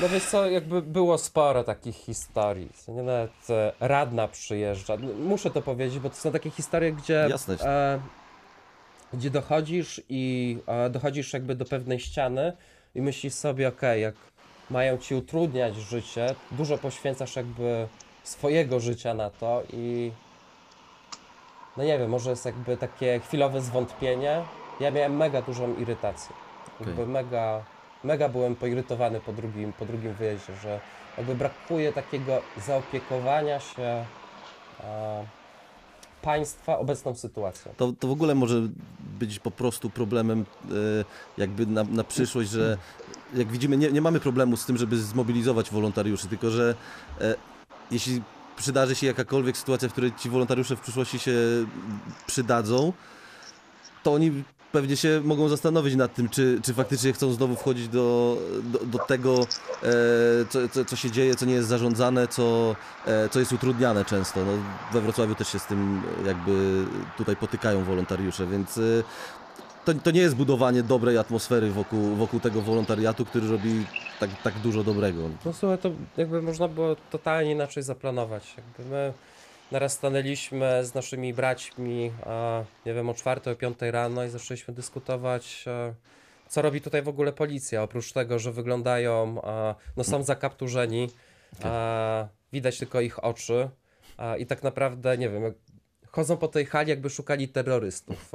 [0.00, 2.68] No wiesz co, jakby było sporo takich historii.
[2.88, 4.96] Nie nawet e, radna przyjeżdża.
[5.18, 7.28] Muszę to powiedzieć, bo to są takie historie, gdzie,
[7.60, 8.00] e,
[9.12, 12.52] gdzie dochodzisz i e, dochodzisz jakby do pewnej ściany
[12.94, 14.14] i myślisz sobie, okej, jak
[14.70, 17.88] mają ci utrudniać życie, dużo poświęcasz jakby
[18.22, 20.12] swojego życia na to i
[21.76, 24.42] no nie wiem, może jest jakby takie chwilowe zwątpienie.
[24.80, 26.36] Ja miałem mega dużą irytację.
[26.80, 27.64] Jakby mega,
[28.04, 30.80] mega byłem poirytowany po drugim, po drugim wyjeździe, że
[31.18, 34.04] jakby brakuje takiego zaopiekowania się
[34.80, 35.24] e,
[36.26, 37.72] państwa obecną sytuacją.
[37.76, 38.62] To, to w ogóle może
[39.18, 40.74] być po prostu problemem e,
[41.38, 42.78] jakby na, na przyszłość, że
[43.34, 46.74] jak widzimy, nie, nie mamy problemu z tym, żeby zmobilizować wolontariuszy, tylko że
[47.20, 47.34] e,
[47.90, 48.22] jeśli
[48.56, 51.32] przydarzy się jakakolwiek sytuacja, w której ci wolontariusze w przyszłości się
[52.26, 52.92] przydadzą,
[54.02, 54.44] to oni
[54.76, 58.98] pewnie się mogą zastanowić nad tym, czy, czy faktycznie chcą znowu wchodzić do, do, do
[58.98, 59.46] tego,
[59.82, 59.86] e,
[60.48, 64.40] co, co, co się dzieje, co nie jest zarządzane, co, e, co jest utrudniane często.
[64.44, 64.52] No,
[64.92, 66.84] we Wrocławiu też się z tym jakby
[67.16, 68.82] tutaj potykają wolontariusze, więc e,
[69.84, 73.86] to, to nie jest budowanie dobrej atmosfery wokół, wokół tego wolontariatu, który robi
[74.20, 75.22] tak, tak dużo dobrego.
[75.44, 78.54] No słuchaj, to jakby można było totalnie inaczej zaplanować.
[78.56, 79.12] Jakby my
[79.72, 82.12] naraz stanęliśmy z naszymi braćmi,
[82.86, 85.94] nie wiem, o czwartej, o piątej rano i zaczęliśmy dyskutować, e,
[86.48, 89.42] co robi tutaj w ogóle policja, oprócz tego, że wyglądają,
[89.96, 91.10] no są zakapturzeni,
[92.52, 93.70] widać tylko ich oczy
[94.38, 95.54] i tak naprawdę, nie wiem,
[96.08, 98.32] chodzą po tej hali, jakby szukali terrorystów.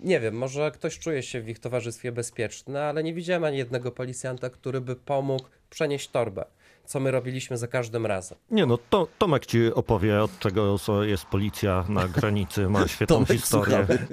[0.00, 3.92] Nie wiem, może ktoś czuje się w ich towarzystwie bezpieczny, ale nie widziałem ani jednego
[3.92, 6.44] policjanta, który by pomógł przenieść torbę,
[6.86, 8.38] co my robiliśmy za każdym razem.
[8.50, 13.30] Nie no, to, Tomek ci opowie, od czego jest policja na granicy, ma świetną Tomek,
[13.40, 13.86] historię.
[13.86, 14.06] słuchamy.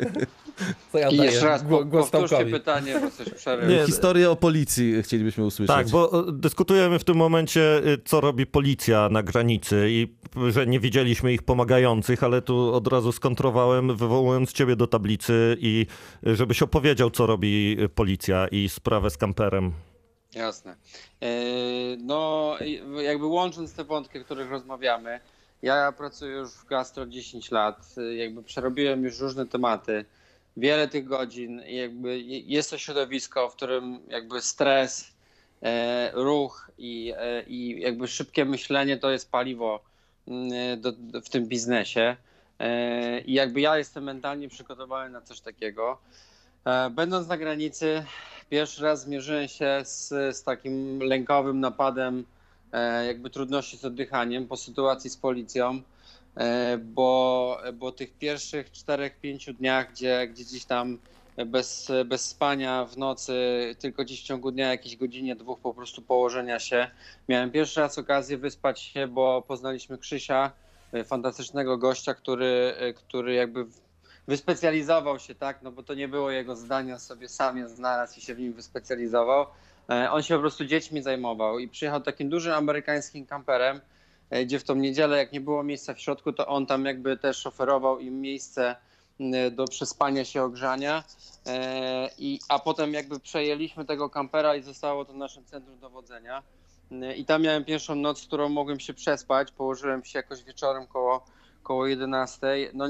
[0.91, 2.51] To ja I daję jeszcze raz głos powtórzcie Tomkowi.
[2.51, 3.69] pytanie, bo coś przerył.
[3.69, 5.75] Nie, Historię o policji chcielibyśmy usłyszeć.
[5.75, 10.07] Tak, bo e, dyskutujemy w tym momencie, y, co robi policja na granicy i
[10.49, 15.87] że nie widzieliśmy ich pomagających, ale tu od razu skontrowałem, wywołując ciebie do tablicy i
[16.27, 19.71] y, żebyś opowiedział, co robi policja i sprawę z kamperem.
[20.35, 20.75] Jasne.
[21.21, 21.27] E,
[21.97, 22.55] No,
[23.01, 25.19] jakby łącząc te wątki, o których rozmawiamy,
[25.61, 30.05] ja pracuję już w gastro 10 lat, jakby przerobiłem już różne tematy,
[30.57, 35.13] wiele tych godzin, jakby jest to środowisko, w którym jakby stres,
[35.61, 39.79] e, ruch i, e, i jakby szybkie myślenie to jest paliwo
[40.27, 40.81] mm,
[41.23, 42.15] w tym biznesie.
[43.25, 45.97] I jakby ja jestem mentalnie przygotowany na coś takiego.
[46.91, 48.05] Będąc na granicy,
[48.49, 52.25] Pierwszy raz zmierzyłem się z, z takim lękowym napadem,
[52.71, 55.81] e, jakby trudności z oddychaniem po sytuacji z policją,
[56.35, 60.97] e, bo, bo tych pierwszych 4-5 dniach, gdzie, gdzie gdzieś tam
[61.45, 63.33] bez, bez spania w nocy,
[63.79, 66.87] tylko gdzieś w ciągu dnia, jakieś godzinie, dwóch po prostu położenia się,
[67.29, 70.51] miałem pierwszy raz okazję wyspać się, bo poznaliśmy Krzysia,
[70.93, 73.65] e, fantastycznego gościa, który, e, który jakby
[74.27, 78.21] wyspecjalizował się, tak, no bo to nie było jego zdania, sobie sam je znalazł i
[78.21, 79.45] się w nim wyspecjalizował.
[79.89, 83.81] E, On się po prostu dziećmi zajmował i przyjechał takim dużym amerykańskim kamperem,
[84.29, 87.17] e, gdzie w tą niedzielę, jak nie było miejsca w środku, to on tam jakby
[87.17, 88.75] też oferował im miejsce
[89.51, 91.03] do przespania się, ogrzania.
[91.45, 96.43] E, I, a potem jakby przejęliśmy tego kampera i zostało to naszym centrum dowodzenia.
[97.15, 99.51] I tam miałem pierwszą noc, którą mogłem się przespać.
[99.51, 101.25] Położyłem się jakoś wieczorem koło,
[101.63, 102.47] koło 11.
[102.73, 102.87] No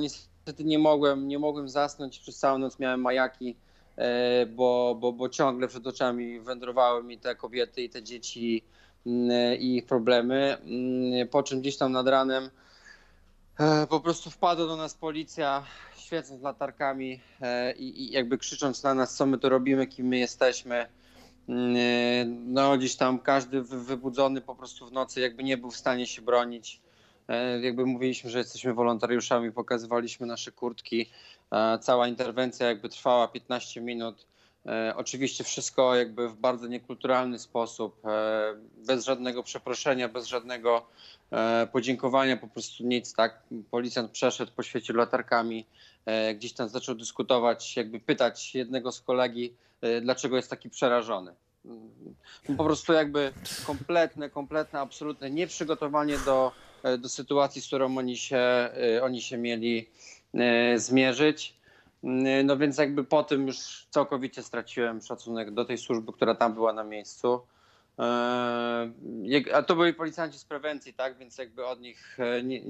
[0.48, 2.20] niestety nie mogłem, nie mogłem zasnąć.
[2.20, 3.56] Przez całą noc miałem majaki,
[3.98, 8.64] e, bo, bo, bo ciągle przed oczami wędrowały mi te kobiety i te dzieci
[9.06, 10.58] mm, i ich problemy.
[10.62, 12.50] Mm, Po czym gdzieś tam nad ranem
[13.60, 15.66] e, po prostu wpadła do nas policja,
[15.98, 20.18] świecąc latarkami e, i, i jakby krzycząc na nas, co my tu robimy, kim my
[20.18, 20.88] jesteśmy.
[21.50, 25.78] Mm, No, gdzieś tam każdy wy- wybudzony po prostu w nocy, jakby nie był w
[25.78, 26.83] stanie się bronić.
[27.28, 31.10] E, Jakby mówiliśmy, że jesteśmy wolontariuszami, pokazywaliśmy nasze kurtki.
[31.52, 34.26] E, Cała interwencja jakby trwała 15 minut.
[34.66, 38.02] E, Oczywiście wszystko jakby w bardzo niekulturalny sposób,
[38.78, 40.86] bez żadnego przeproszenia, bez żadnego
[41.72, 43.44] podziękowania, po prostu nic, tak?
[43.72, 45.66] Policjant przeszedł, poświecił latarkami,
[46.36, 49.54] gdzieś tam zaczął dyskutować, jakby pytać jednego z kolegi,
[50.02, 51.34] dlaczego jest taki przerażony.
[51.66, 51.90] Mm,
[52.58, 53.34] Po prostu jakby
[53.68, 56.52] kompletne, kompletne, absolutne nieprzygotowanie do,
[56.98, 59.90] do sytuacji, z którą oni się, e, oni się mieli
[60.34, 61.56] e, zmierzyć.
[62.04, 66.54] Mm, No więc jakby po tym już całkowicie straciłem szacunek do tej służby, która tam
[66.54, 67.42] była na miejscu.
[68.00, 71.18] E, A to byli policjanci z prewencji, tak?
[71.18, 72.62] Więc jakby od nich e, nie,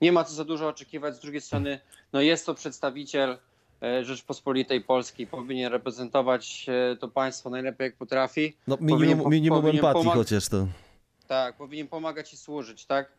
[0.00, 1.16] nie, ma co za dużo oczekiwać.
[1.16, 1.80] Z drugiej strony,
[2.12, 3.38] no jest to przedstawiciel
[3.82, 8.56] e, Rzeczpospolitej Polskiej, powinien reprezentować e, to państwo najlepiej jak potrafi.
[8.66, 10.66] No powinien minimum, po- minimum powinien empatii chociaż to.
[11.28, 13.17] Tak, powinien pomagać i służyć, tak?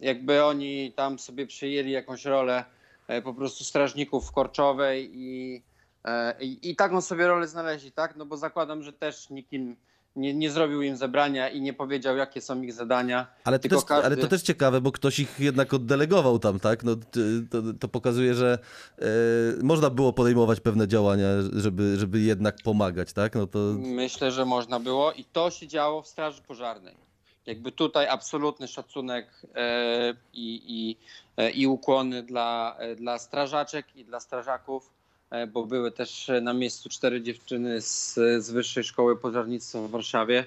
[0.00, 2.64] Jakby oni tam sobie przyjęli jakąś rolę
[3.08, 5.62] e, po prostu strażników w Korczowej i,
[6.04, 8.16] e, i, i taką sobie rolę znaleźli, tak?
[8.16, 9.76] No bo zakładam, że też nikim
[10.16, 13.26] nie, nie zrobił im zebrania i nie powiedział, jakie są ich zadania.
[13.44, 16.84] Ale to, też, każdy- ale to też ciekawe, bo ktoś ich jednak oddelegował tam, tak?
[16.84, 16.96] No,
[17.50, 18.58] to, to pokazuje, że
[18.98, 19.04] e,
[19.62, 23.34] można było podejmować pewne działania, żeby, żeby jednak pomagać, tak?
[23.34, 27.07] No to Myślę, że można było i to się działo w Straży Pożarnej.
[27.48, 30.96] Jakby tutaj absolutny szacunek e, i, i,
[31.36, 34.90] e, i ukłony dla, e, dla strażaczek i dla strażaków,
[35.52, 40.44] bo były też na miejscu cztery dziewczyny z, z Wyższej Szkoły Pożarnictwa w Warszawie,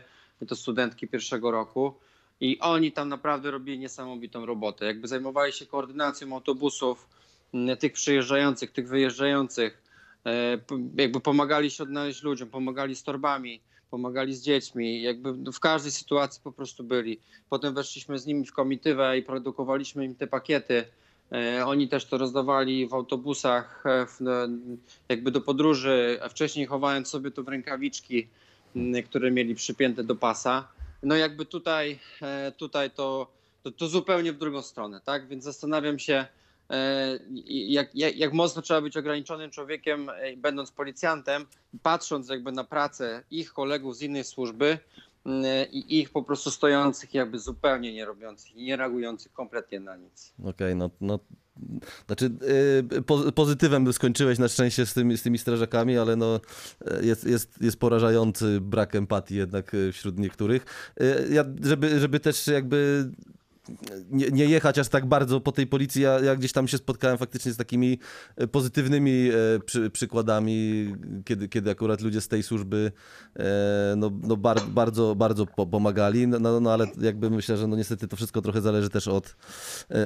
[0.48, 1.94] to studentki pierwszego roku.
[2.40, 4.86] I oni tam naprawdę robili niesamowitą robotę.
[4.86, 7.08] Jakby zajmowali się koordynacją autobusów,
[7.80, 9.82] tych przyjeżdżających, tych wyjeżdżających,
[10.98, 13.62] jakby pomagali się odnaleźć ludziom, pomagali z torbami,
[13.92, 17.20] pomagali z dziećmi, jakby w każdej sytuacji po prostu byli.
[17.50, 20.84] Potem weszliśmy z nimi w komitywę i produkowaliśmy im te pakiety.
[21.32, 24.08] E, Oni też to rozdawali w autobusach, e,
[25.10, 28.28] jakby do podróży, wcześniej chowając sobie to w rękawiczki,
[29.06, 30.68] które mieli przypięte do pasa.
[31.04, 33.28] No jakby tutaj, e, tutaj to,
[33.64, 35.28] to, to zupełnie w drugą stronę, tak?
[35.28, 36.26] Więc zastanawiam się,
[37.46, 41.46] jak, jak, jak mocno trzeba być ograniczonym człowiekiem, e, będąc policjantem,
[41.84, 44.78] patrząc jakby na pracę ich kolegów z innej służby
[45.26, 49.96] m, i ich po prostu stojących jakby zupełnie nie robiących i nie reagujących kompletnie na
[49.96, 50.34] nic.
[50.44, 51.20] Okej, no, no.
[52.08, 52.32] Znaczy,
[53.06, 56.40] po, pozytywem skończyłeś na szczęście z tymi, z tymi strażakami, ale no,
[56.86, 60.66] e, jest, jest, jest porażający brak empatii jednak e, wśród niektórych.
[61.00, 63.10] E, Ja, żeby, żeby też jakby
[64.10, 67.18] nie, nie jechać aż tak bardzo po tej policji, ja, ja gdzieś tam się spotkałem
[67.18, 68.00] faktycznie z takimi
[68.36, 70.88] e, pozytywnymi e, przy, przykładami,
[71.26, 72.92] kiedy, kiedy akurat ludzie z tej służby
[73.36, 77.68] e, no, no bar, bardzo, bardzo po, pomagali, no, no, no ale jakby myślę, że
[77.68, 79.36] no niestety to wszystko trochę zależy też od,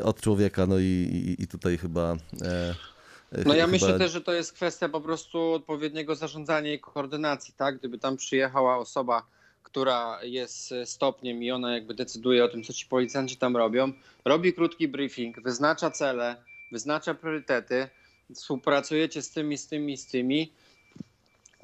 [0.04, 2.16] od człowieka, no i, i, i tutaj chyba...
[3.46, 7.80] No ja myślę też, że to jest kwestia po prostu odpowiedniego zarządzania i koordynacji, tak?
[7.80, 9.24] Gdyby tam przyjechała osoba,
[9.66, 13.92] która jest e, stopniem i ona jakby decyduje o tym, co ci policjanci tam robią,
[14.26, 16.36] robi krótki briefing, wyznacza cele,
[16.72, 17.90] wyznacza priorytety,
[18.34, 20.52] współpracujecie z tymi, z tymi, z tymi,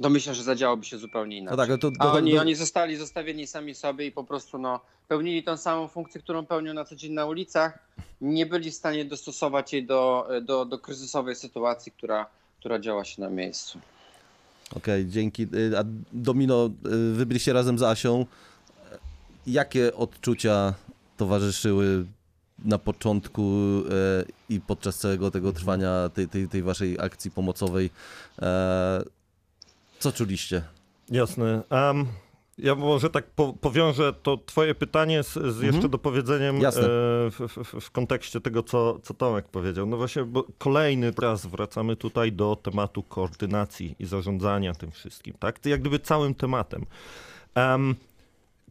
[0.01, 1.57] to myślę, że zadziałoby się zupełnie inaczej.
[1.57, 4.23] No tak, no to, A to, oni, to, oni zostali zostawieni sami sobie i po
[4.23, 7.79] prostu no, pełnili tą samą funkcję, którą pełnią na co dzień na ulicach.
[8.21, 12.25] Nie byli w stanie dostosować jej do, do, do kryzysowej sytuacji, która,
[12.59, 13.79] która działa się na miejscu.
[14.75, 15.43] Okej, dzięki.
[15.43, 18.25] Y, A Domino, y, wy byliście razem z Asią.
[19.47, 20.73] Jakie odczucia
[21.17, 22.05] towarzyszyły
[22.65, 23.41] na początku
[23.89, 27.89] e, i podczas całego tego trwania tej, tej, tej waszej akcji pomocowej?
[28.41, 29.03] E,
[29.99, 30.63] Co czuliście?
[31.09, 31.61] Jasne.
[31.69, 32.05] Em,
[32.61, 37.81] ja może tak po, powiążę to twoje pytanie z, z jeszcze dopowiedzeniem e, w, w,
[37.81, 39.85] w kontekście tego, co, co Tomek powiedział.
[39.85, 45.65] No właśnie, bo kolejny raz wracamy tutaj do tematu koordynacji i zarządzania tym wszystkim, tak?
[45.65, 46.85] Jak gdyby całym tematem.
[47.55, 47.95] Em,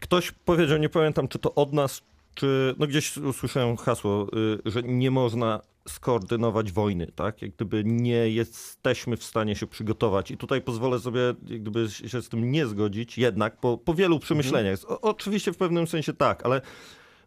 [0.01, 2.03] ktoś powiedział, nie pamiętam, czy to od nas,
[2.35, 4.27] czy no gdzieś usłyszałem hasło,
[4.67, 7.43] y, że nie można skoordynować wojny, tak?
[7.43, 10.31] Jak gdyby nie jesteśmy w stanie się przygotować.
[10.31, 14.19] I tutaj pozwolę sobie jak gdyby się z tym nie zgodzić, jednak po, po wielu
[14.19, 14.79] przemyśleniach.
[14.89, 16.61] O, oczywiście w pewnym sensie tak, ale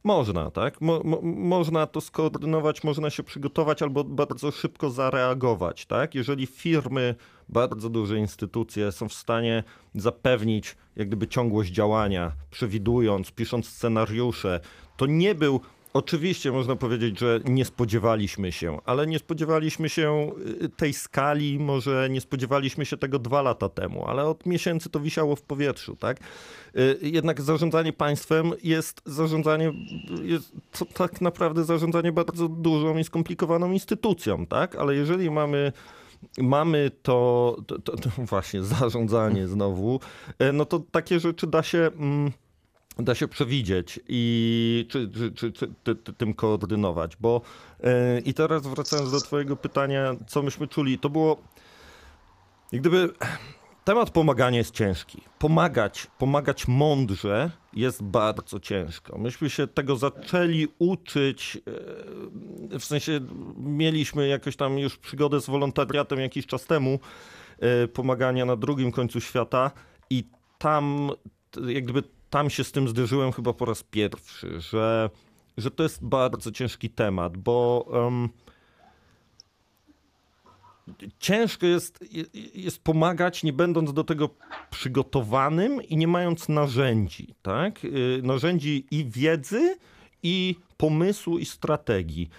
[0.03, 0.81] można, tak?
[0.81, 6.15] Mo, mo, można to skoordynować, można się przygotować albo bardzo szybko zareagować, tak?
[6.15, 7.15] Jeżeli firmy,
[7.49, 9.63] bardzo duże instytucje są w stanie
[9.95, 14.59] zapewnić jak gdyby ciągłość działania, przewidując, pisząc scenariusze,
[14.97, 15.61] to nie był
[15.93, 20.31] Oczywiście można powiedzieć, że nie spodziewaliśmy się, ale nie spodziewaliśmy się
[20.63, 24.99] y, tej skali, może nie spodziewaliśmy się tego dwa lata temu, ale od miesięcy to
[24.99, 26.19] wisiało w powietrzu, tak?
[26.77, 29.73] Y, Jednak zarządzanie państwem jest zarządzanie,
[30.23, 34.75] jest to tak naprawdę zarządzanie bardzo dużą i skomplikowaną instytucją, tak?
[34.75, 35.71] Ale jeżeli mamy
[36.37, 39.99] mamy to, to, to, to właśnie zarządzanie znowu,
[40.39, 41.91] e, no to takie rzeczy da się.
[42.99, 47.41] Da się przewidzieć i czy, czy, czy, czy ty, ty, tym koordynować, bo
[47.83, 51.37] e, i teraz wracając do twojego pytania, co myśmy czuli, to było
[52.71, 53.09] jak gdyby
[53.83, 55.21] temat pomagania jest ciężki.
[55.39, 59.17] Pomagać, pomagać mądrze jest bardzo ciężko.
[59.17, 61.57] Myśmy się tego zaczęli uczyć,
[62.73, 63.19] e, w sensie
[63.57, 66.99] mieliśmy jakoś tam już przygodę z wolontariatem jakiś czas temu,
[67.59, 69.71] e, pomagania na drugim końcu świata
[70.09, 70.23] i
[70.57, 71.11] tam
[71.67, 72.03] jak gdyby
[72.33, 75.09] tam się z tym zderzyłem chyba po raz pierwszy, że,
[75.57, 78.29] że to jest bardzo ciężki temat, bo em,
[81.19, 82.05] ciężko jest,
[82.53, 84.29] jest pomagać, nie będąc do tego
[84.69, 87.85] przygotowanym i nie mając narzędzi, tak?
[87.85, 89.77] Y, Narzędzi i wiedzy,
[90.23, 92.29] i pomysłu, i strategii.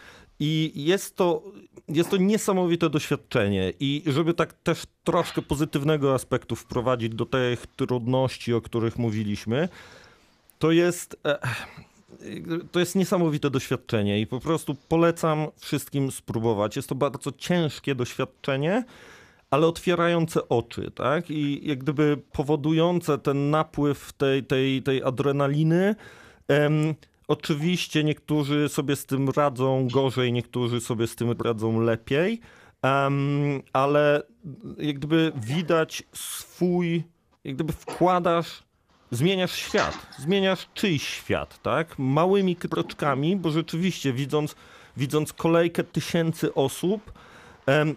[0.41, 1.43] I jest to,
[1.89, 3.73] jest to niesamowite doświadczenie.
[3.81, 9.69] I żeby tak też troszkę pozytywnego aspektu wprowadzić do tych trudności, o których mówiliśmy,
[10.59, 11.39] to jest, e,
[12.73, 16.77] to jest niesamowite doświadczenie i po prostu polecam wszystkim spróbować.
[16.77, 18.85] Jest to bardzo ciężkie doświadczenie,
[19.51, 21.31] ale otwierające oczy, tak?
[21.31, 25.95] I jak gdyby powodujące ten napływ tej, tej, tej adrenaliny,
[27.29, 32.41] oczywiście niektórzy sobie z tym radzą gorzej, niektórzy sobie z tym radzą lepiej,
[32.83, 34.23] em, ale
[34.79, 37.05] jak gdyby widać swój,
[37.45, 38.63] jak gdyby wkładasz,
[39.11, 41.99] zmieniasz świat, zmieniasz czyjś świat, tak?
[41.99, 44.55] Małymi kroczkami, bo rzeczywiście widząc,
[44.97, 47.13] widząc kolejkę tysięcy osób,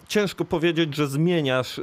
[0.07, 1.81] Ciężko powiedzieć, że zmieniasz y,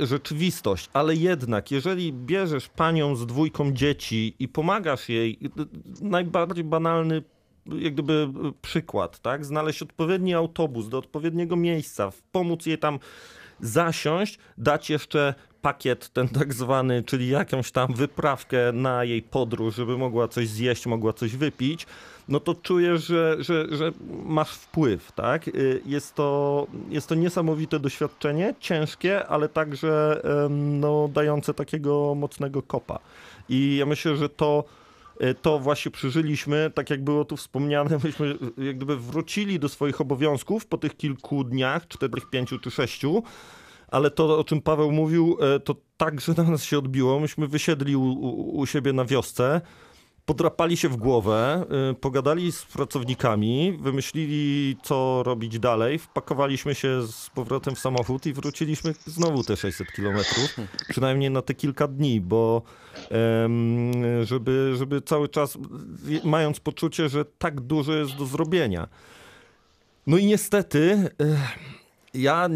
[0.00, 6.64] y, rzeczywistość, ale jednak, jeżeli bierzesz panią z dwójką dzieci i pomagasz jej, y, najbardziej
[6.64, 7.22] banalny
[7.66, 8.28] jak gdyby
[8.62, 9.44] przykład, tak?
[9.44, 12.98] Znaleźć odpowiedni autobus do odpowiedniego miejsca, pomóc jej tam
[13.60, 19.98] zasiąść, dać jeszcze pakiet ten tak zwany, czyli jakąś tam wyprawkę na jej podróż, żeby
[19.98, 21.86] mogła coś zjeść, mogła coś wypić,
[22.28, 23.92] no to czujesz, że, że, że
[24.24, 25.48] masz wpływ, tak?
[25.48, 32.98] Y, Jest to, jest to niesamowite doświadczenie, ciężkie, ale także no, dające takiego mocnego kopa.
[33.48, 34.64] I ja myślę, że to,
[35.22, 40.00] y, to właśnie przeżyliśmy, tak jak było tu wspomniane, myśmy jak gdyby wrócili do swoich
[40.00, 43.22] obowiązków po tych kilku dniach, czterech, pięciu czy sześciu,
[43.92, 47.20] ale to, o czym Paweł mówił, e, to także na nas się odbiło.
[47.20, 48.02] Myśmy wysiedli u,
[48.58, 49.60] u, siebie na wiosce,
[50.24, 57.30] podrapali się w głowę, y, pogadali z pracownikami, wymyślili, co robić dalej, wpakowaliśmy się z
[57.30, 60.56] powrotem w samochód i wróciliśmy znowu te 600 kilometrów,
[60.88, 62.62] przynajmniej na te kilka dni, bo
[64.22, 65.58] żeby, żeby cały czas,
[66.24, 68.88] mając poczucie, że tak dużo jest do zrobienia.
[70.06, 71.10] No i niestety...
[72.14, 72.48] ja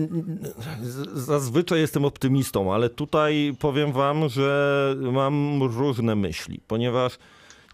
[1.13, 7.19] zazwyczaj jestem optymistą, ale tutaj powiem wam, że mam różne myśli, ponieważ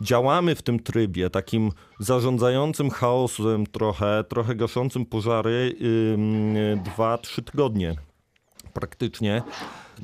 [0.01, 5.76] działamy w tym trybie takim zarządzającym chaosem trochę, trochę gaszącym pożary
[6.14, 6.55] ym,
[6.85, 7.95] dwa, trzy tygodnie
[8.72, 9.43] praktycznie.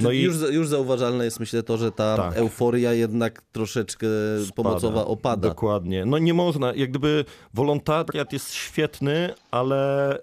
[0.00, 2.36] No i już, już zauważalne jest myślę to, że ta Tak.
[2.36, 4.06] euforia jednak troszeczkę
[4.54, 5.48] pomocowa opada.
[5.48, 6.04] Dokładnie.
[6.04, 7.24] No nie można, jak gdyby
[7.54, 10.20] wolontariat jest świetny, ale e,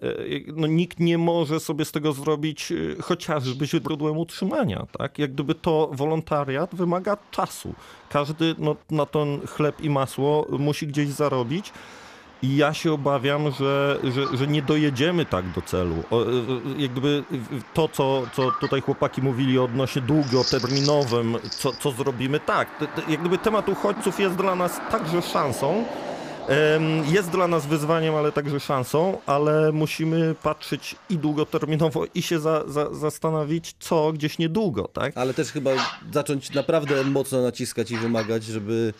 [0.55, 5.19] no, nikt nie może sobie z tego zrobić e, chociażby źródłem utrzymania, tak?
[5.19, 7.73] Jak gdyby to wolontariat wymaga czasu.
[8.09, 11.73] Każdy no, na ten chleb i masło musi gdzieś zarobić.
[12.43, 16.03] I ja się obawiam, że, że, że nie dojedziemy tak do celu.
[16.11, 17.23] O, e, e, jak gdyby
[17.73, 22.79] to, co, co tutaj chłopaki mówili odnośnie długoterminowym, co, co zrobimy, tak.
[22.79, 25.85] te- te- Jak gdyby temat uchodźców jest dla nas także szansą.
[27.07, 32.63] Jest dla nas wyzwaniem, ale także szansą, ale musimy patrzeć i długoterminowo i się za,
[32.67, 35.17] za, zastanowić, co gdzieś niedługo, tak?
[35.17, 35.71] Ale też chyba
[36.13, 38.93] zacząć naprawdę mocno naciskać i wymagać, żeby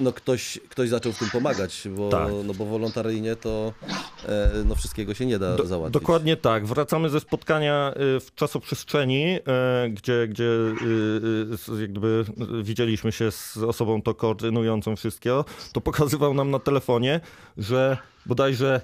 [0.00, 2.28] no, ktoś, ktoś zaczął w tym pomagać, bo, Tak.
[2.44, 3.72] no, bo wolontaryjnie to
[4.28, 5.92] e, no, wszystkiego się nie da Do- załatwić.
[6.00, 6.66] Dokładnie tak.
[6.66, 9.38] Wracamy ze spotkania y, w czasoprzestrzeni,
[9.90, 10.74] gdzie, gdzie y,
[11.52, 12.24] y, z- jak gdyby
[12.60, 15.44] y, widzieliśmy się z osobą to koordynującą wszystkiego.
[15.72, 17.20] To pokazywał nam na telefonie,
[17.58, 17.96] że
[18.26, 18.80] bodajże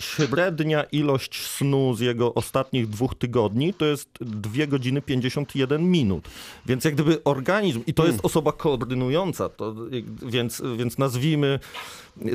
[0.00, 6.28] średnia ilość snu z jego ostatnich dwóch tygodni to jest 2 godziny 51 minut.
[6.66, 11.60] Więc jak gdyby organizm, i to jest osoba koordynująca, to, jak- więc, więc nazwijmy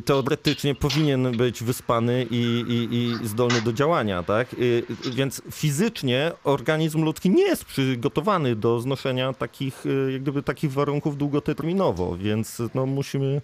[0.05, 4.53] teoretycznie powinien być wyspany i, i, i zdolny do działania, tak?
[4.53, 4.83] Y,
[5.15, 11.17] Więc fizycznie organizm ludzki nie jest przygotowany do znoszenia takich, y, jak gdyby takich warunków
[11.17, 13.41] długoterminowo, więc no musimy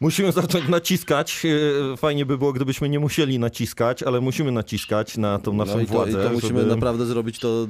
[0.00, 1.46] Musimy zacząć naciskać.
[1.92, 5.80] E, Fajnie by było, gdybyśmy nie musieli naciskać, ale musimy naciskać na tą naszą no
[5.80, 6.10] i to, władzę.
[6.10, 6.74] i to musimy żeby...
[6.74, 7.68] naprawdę zrobić to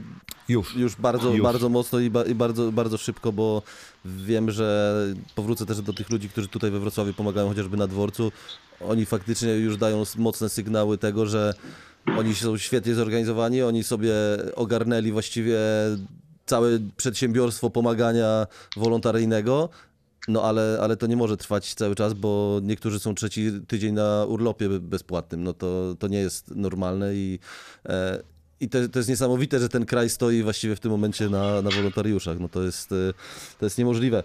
[0.48, 0.76] Już.
[0.76, 1.42] już bardzo, Już.
[1.42, 3.62] bardzo mocno i, ba, i bardzo, bardzo szybko, bo
[4.04, 4.94] wiem, że
[5.34, 8.32] powrócę też do tych ludzi, którzy tutaj we Wrocławiu pomagają chociażby na dworcu.
[8.80, 11.54] Oni faktycznie już dają mocne sygnały tego, że
[12.18, 14.12] oni są świetnie zorganizowani, oni sobie
[14.56, 15.58] ogarnęli właściwie
[16.46, 19.68] całe przedsiębiorstwo pomagania wolontaryjnego.
[20.28, 24.24] No ale, ale to nie może trwać cały czas, bo niektórzy są trzeci tydzień na
[24.24, 25.44] urlopie be- bezpłatnym.
[25.44, 27.38] No to, to nie jest normalne i,
[27.86, 28.22] e,
[28.60, 31.70] i to, to jest niesamowite, że ten kraj stoi właściwie w tym momencie na, na
[31.70, 32.38] wolontariuszach.
[32.40, 33.12] No to jest, e,
[33.58, 34.22] to jest niemożliwe.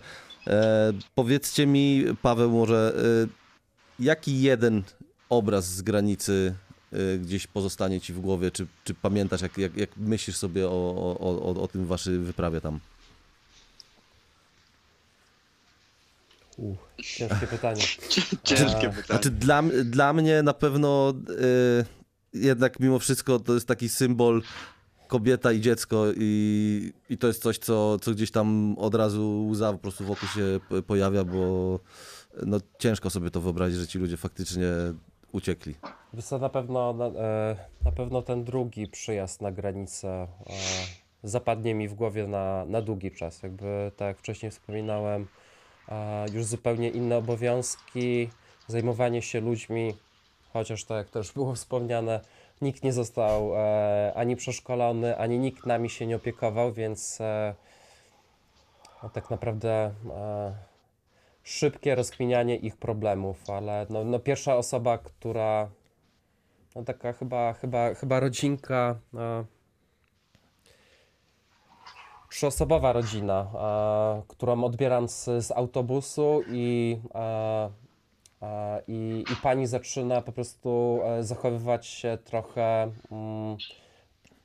[0.48, 4.84] E, powiedzcie mi, Paweł, może e, jaki jeden
[5.30, 6.56] obraz z granicy
[6.92, 8.52] e, gdzieś pozostanie ci w głowie?
[8.52, 12.62] Czy, czy pamiętasz, jak, jak, jak myślisz sobie o, o, o, o tym waszej wyprawie
[12.62, 12.80] tam?
[17.04, 17.82] Ciężkie pytanie.
[18.44, 19.06] Ciężkie A, pytanie.
[19.06, 21.86] Znaczy dla, dla mnie na pewno y,
[22.34, 24.42] jednak mimo wszystko to jest taki symbol
[25.08, 29.74] kobieta i dziecko i, i to jest coś, co, co gdzieś tam od razu łza
[29.74, 31.80] po prostu wokół się pojawia, bo
[32.46, 34.68] no, ciężko sobie to wyobrazić, że ci ludzie faktycznie
[35.32, 35.76] uciekli.
[36.14, 40.28] Wiesz na pewno, na, e, na pewno ten drugi przyjazd na granicę e,
[41.24, 43.44] zapadnie mi w głowie na, na długi czas.
[43.44, 45.28] Jakby tak jak wcześniej wspominałem,
[46.34, 48.30] już zupełnie inne obowiązki,
[48.68, 49.98] zajmowanie się ludźmi,
[50.54, 52.20] chociaż tak jak to już było wspomniane,
[52.62, 57.56] nikt nie został e, ani przeszkolony, ani nikt nami się nie opiekował, więc e,
[59.04, 60.54] no, tak naprawdę e,
[61.44, 65.70] szybkie rozkminianie ich problemów, ale no, no pierwsza osoba, która
[66.76, 69.46] no taka chyba, chyba, chyba rodzinka, e,
[72.34, 77.70] trzyosobowa rodzina, e, którą odbieram z, z autobusu i, e,
[78.42, 83.58] e, i, i pani zaczyna po prostu e, zachowywać się trochę, mm,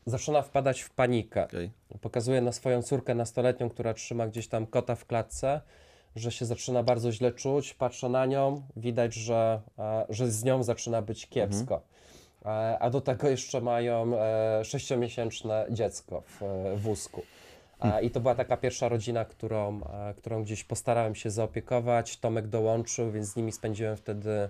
[0.06, 1.44] zaczyna wpadać w panikę.
[1.44, 1.70] Okej.
[2.00, 5.60] Pokazuje na swoją córkę nastoletnią, która trzyma gdzieś tam kota w klatce,
[6.16, 7.74] że się zaczyna bardzo źle czuć.
[7.74, 11.80] Patrzę na nią, widać, że, e, że z nią zaczyna być kiepsko.
[12.44, 17.22] E, A do tego jeszcze mają e, sześciomiesięczne dziecko w e, wózku.
[18.02, 19.80] I to była taka pierwsza rodzina, którą,
[20.16, 22.16] którą gdzieś postarałem się zaopiekować.
[22.16, 24.48] Tomek dołączył, więc z nimi spędziłem wtedy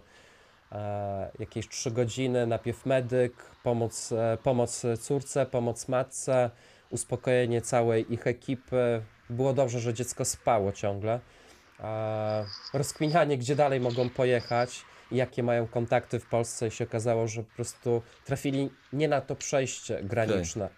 [1.38, 2.46] jakieś trzy godziny.
[2.46, 6.50] Najpierw medyk, pomoc, e, pomoc córce, pomoc matce,
[6.90, 9.02] uspokojenie całej ich ekipy.
[9.30, 11.20] Było dobrze, że dziecko spało ciągle.
[12.74, 17.42] Rozkminianie, gdzie dalej mogą pojechać i jakie mają kontakty w Polsce i się okazało, że
[17.42, 20.68] po prostu trafili nie na to przejście graniczne,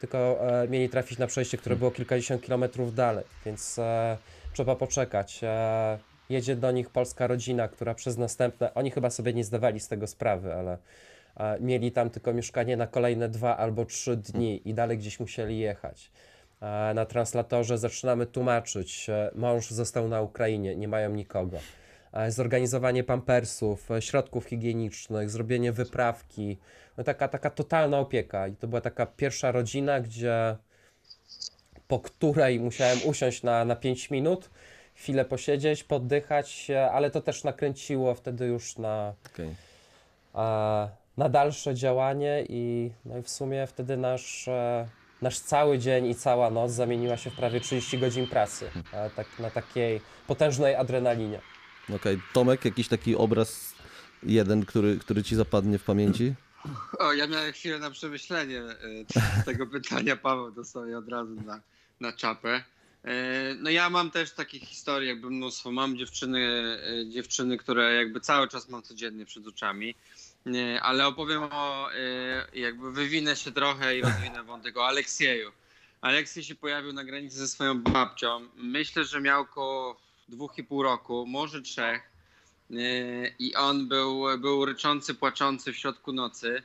[0.00, 0.18] tylko
[0.62, 4.16] e, mieli trafić na przejście, które było kilkadziesiąt kilometrów dalej, więc e,
[4.52, 5.40] trzeba poczekać.
[5.42, 5.98] E,
[6.30, 10.06] jedzie do nich polska rodzina, która przez następne, oni chyba sobie nie zdawali z tego
[10.06, 10.78] sprawy, ale
[11.36, 15.58] e, mieli tam tylko mieszkanie na kolejne dwa albo trzy dni i dalej gdzieś musieli
[15.58, 16.10] jechać.
[16.62, 19.10] E, Na translatorze zaczynamy tłumaczyć.
[19.10, 21.58] e, Mąż został na Ukrainie, nie mają nikogo.
[22.12, 26.58] E, Zorganizowanie pampersów, e, środków higienicznych, zrobienie wyprawki.
[26.96, 28.48] No taka, taka totalna opieka.
[28.48, 30.56] I to była taka pierwsza rodzina, gdzie
[31.88, 34.50] po której musiałem usiąść na, na 5 minut,
[34.94, 39.54] chwilę posiedzieć, poddychać, ale to też nakręciło wtedy już na, Okej.
[40.34, 44.88] a, na dalsze działanie i, no i w sumie wtedy nasz, e,
[45.22, 49.26] nasz cały dzień i cała noc zamieniła się w prawie 30 godzin pracy, e, tak,
[49.38, 51.40] na takiej potężnej adrenalinie.
[51.94, 52.20] Okej.
[52.32, 53.74] Tomek, jakiś taki obraz
[54.22, 56.34] jeden, który, który ci zapadnie w pamięci?
[56.98, 60.16] O, ja miałem chwilę na przemyślenie e, tego pytania.
[60.16, 61.60] Paweł dostał je od razu na,
[62.00, 62.64] na czapę.
[63.04, 65.72] E, No ja mam też takie historie, jakby mnóstwo.
[65.72, 66.40] Mam dziewczyny,
[67.00, 69.94] e, dziewczyny, które jakby cały czas mam codziennie przed oczami.
[70.82, 71.88] Ale opowiem o,
[72.52, 75.50] jakby wywinę się trochę i rozwinę wątek o Aleksieju.
[76.00, 78.48] Aleksiej się pojawił na granicy ze swoją babcią.
[78.56, 82.02] Myślę, że miał około dwóch i pół roku, może trzech.
[82.70, 86.62] Yy, I on był, był ryczący, płaczący w środku nocy.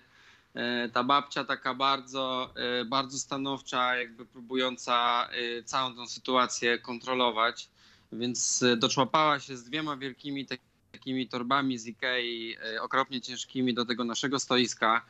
[0.55, 5.30] Yy, Ta babcia taka bardzo, yy, bardzo stanowcza, jakby próbująca
[5.66, 7.68] całą tą sytuację kontrolować.
[8.11, 10.59] Więc doczłapała się z dwiema wielkimi tak-
[10.91, 15.05] takimi torbami z Ikei, okropnie ciężkimi do tego naszego stoiska.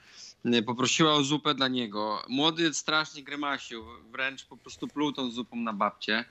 [0.65, 2.23] Poprosiła o zupę dla niego.
[2.29, 6.25] Młody strasznie grymasił, wręcz po prostu pluł zupą na babcię.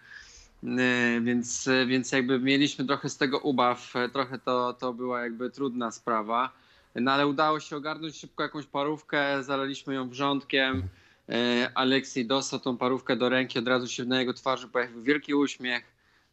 [0.62, 5.50] Yy, Więc, więc jakby mieliśmy trochę z tego ubaw, e, trochę to, to była jakby
[5.50, 6.52] trudna sprawa.
[6.94, 10.82] No ale udało się ogarnąć szybko jakąś parówkę, zalaliśmy ją wrzątkiem.
[11.28, 15.34] E, Aleksiej dostał tą parówkę do ręki, od razu się na jego twarzy pojawił wielki
[15.34, 15.84] uśmiech.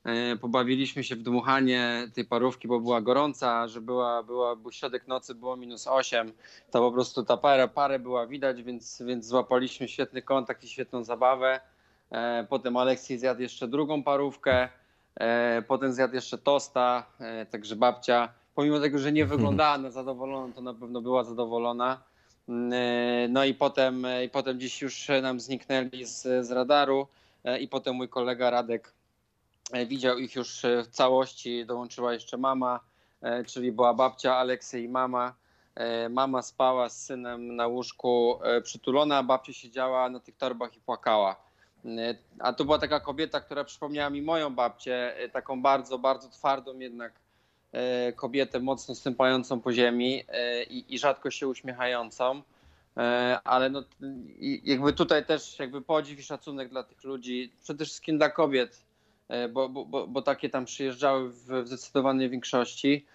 [0.03, 5.07] E, Pobawiliśmy się w dmuchanie tej parówki, bo była gorąca, że była, była, był środek
[5.07, 6.31] nocy, było minus 8.
[6.71, 11.03] To po prostu ta parę, parę była widać, więc, więc złapaliśmy świetny kontakt i świetną
[11.03, 11.59] zabawę.
[12.11, 14.69] E, Potem Aleksiej zjadł jeszcze drugą parówkę.
[15.15, 17.05] E, Potem zjadł jeszcze tosta.
[17.19, 22.01] e, Także babcia, pomimo tego, że nie wyglądała na zadowoloną, to na pewno była zadowolona.
[22.49, 22.71] Mm,
[23.33, 27.07] No i potem, i potem dziś już nam zniknęli z, z radaru.
[27.59, 28.93] I potem mój kolega Radek
[29.87, 31.65] widział ich już w całości.
[31.65, 32.79] Dołączyła jeszcze mama,
[33.47, 35.33] czyli była babcia Aleksiej i mama.
[36.09, 41.35] Mama spała z synem na łóżku przytulona, a babcia siedziała na tych torbach i płakała.
[41.85, 46.29] E, A to była taka kobieta, która przypomniała mi moją babcię, e, taką bardzo, bardzo
[46.29, 47.13] twardą jednak
[47.71, 50.23] e, kobietę, mocno stępającą po ziemi
[50.69, 52.41] i, i rzadko się uśmiechającą.
[53.43, 53.83] Ale no,
[54.63, 58.85] jakby tutaj też jakby podziw i szacunek dla tych ludzi, przede wszystkim dla kobiet,
[59.49, 63.05] bo, bo, bo, bo takie tam przyjeżdżały w, zdecydowanej większości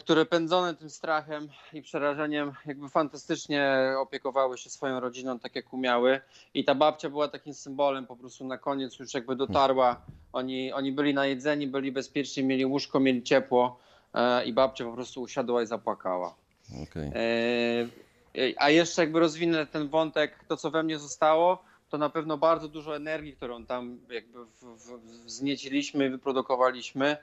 [0.00, 6.20] które pędzone tym strachem i przerażeniem jakby fantastycznie opiekowały się swoją rodziną tak jak umiały
[6.54, 10.00] i ta babcia była takim symbolem po prostu na koniec już jakby dotarła,
[10.32, 13.78] oni, oni byli najedzeni, byli bezpieczni, mieli łóżko, mieli ciepło
[14.14, 16.34] e, i babcia po prostu usiadła i zapłakała.
[16.82, 17.10] Okej.
[17.14, 22.38] E, A jeszcze jakby rozwinę ten wątek, to co we mnie zostało, to na pewno
[22.38, 27.16] bardzo dużo energii, którą tam jakby w, w, wznieciliśmy, wyprodukowaliśmy.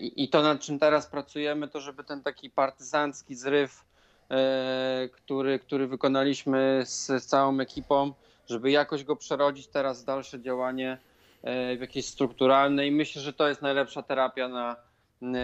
[0.00, 3.84] I, to, nad czym teraz pracujemy, to żeby ten taki partyzancki zryw,
[4.30, 8.12] e, który, który wykonaliśmy z, całą ekipą,
[8.48, 10.98] żeby jakoś go przerodzić teraz w dalsze działanie
[11.42, 12.86] e, w jakieś strukturalne.
[12.86, 14.76] I myślę, że to jest najlepsza terapia na,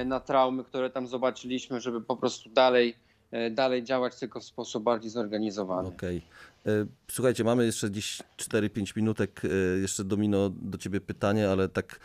[0.05, 2.97] na traumy, które tam zobaczyliśmy, żeby po prostu dalej,
[3.31, 5.89] e, dalej działać tylko w sposób bardziej zorganizowany.
[5.89, 6.23] Okej.
[6.67, 6.71] E,
[7.11, 9.43] Słuchajcie, mamy jeszcze dziś 4-5 minutek.
[9.81, 12.01] Jeszcze Domino do ciebie pytanie, ale tak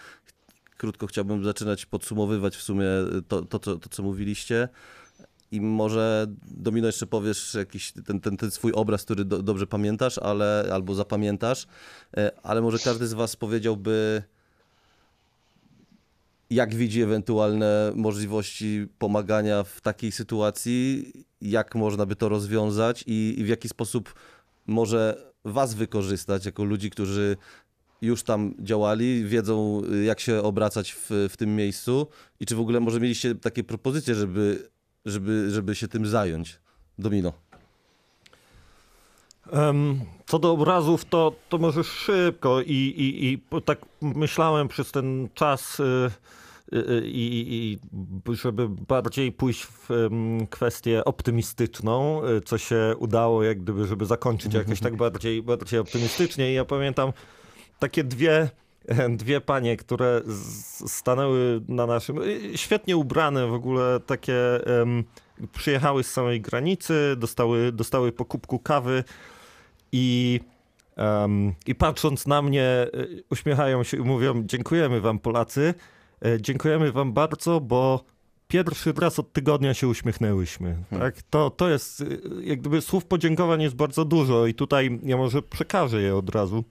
[0.84, 2.86] krótko chciałbym zaczynać podsumowywać w sumie
[3.28, 4.70] to, to, co, to co mówiliście.
[5.52, 10.18] I może Domino jeszcze powiesz jakiś ten, ten, ten swój obraz, który do, dobrze pamiętasz,
[10.18, 11.68] ale albo zapamiętasz,
[12.18, 14.24] E, ale może każdy z was powiedziałby
[16.50, 21.12] jak widzi ewentualne możliwości pomagania w takiej sytuacji,
[21.42, 24.14] jak można by to rozwiązać i, i w jaki sposób
[24.68, 27.38] może was wykorzystać jako ludzi, którzy
[28.04, 32.08] już tam działali, wiedzą y, jak się obracać w, w tym miejscu
[32.40, 34.70] i czy w ogóle może mieliście takie propozycje, żeby,
[35.06, 36.60] żeby, żeby się tym zająć?
[37.00, 37.34] Domino.
[40.26, 45.80] Co do obrazów, to, to może szybko i, i, i tak myślałem przez ten czas
[45.80, 46.12] y,
[46.74, 50.10] y, i, i żeby bardziej pójść w
[50.50, 56.54] kwestię optymistyczną, co się udało jak gdyby, żeby zakończyć jakoś tak bardziej, bardziej optymistycznie i
[56.54, 57.14] ja pamiętam
[57.84, 58.50] takie dwie
[59.18, 60.22] dwie panie, które
[60.88, 65.04] stanęły na naszym, y, świetnie ubrane w ogóle, takie em,
[65.54, 69.04] przyjechały z samej granicy, dostały, dostały po kubku kawy
[69.92, 70.40] i,
[70.96, 75.74] em, i patrząc na mnie y, uśmiechają się i mówią dziękujemy wam Polacy,
[76.26, 78.04] e, dziękujemy wam bardzo, bo
[78.48, 80.78] pierwszy raz od tygodnia się uśmiechnęłyśmy.
[81.00, 81.22] Tak?
[81.22, 85.42] To, to jest, y, jak gdyby słów podziękowań jest bardzo dużo i tutaj ja może
[85.42, 86.64] przekażę je od razu,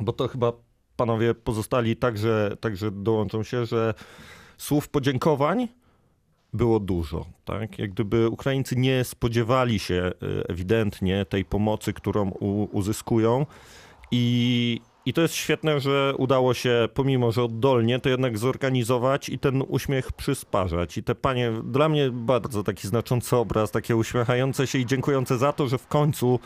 [0.00, 0.52] bo to chyba
[0.96, 3.94] panowie pozostali także, także dołączą się, że
[4.58, 5.68] słów podziękowań
[6.52, 7.26] było dużo.
[7.44, 7.78] Tak?
[7.78, 12.30] Jak gdyby Ukraińcy nie spodziewali się y, ewidentnie tej pomocy, którą
[12.72, 13.46] uzyskują
[14.10, 19.38] i, i to jest świetne, że udało się, pomimo że oddolnie, to jednak zorganizować i
[19.38, 20.98] ten uśmiech przysparzać.
[20.98, 25.52] I te panie, dla mnie bardzo taki znaczący obraz, takie uśmiechające się i dziękujące za
[25.52, 26.40] to, że w końcu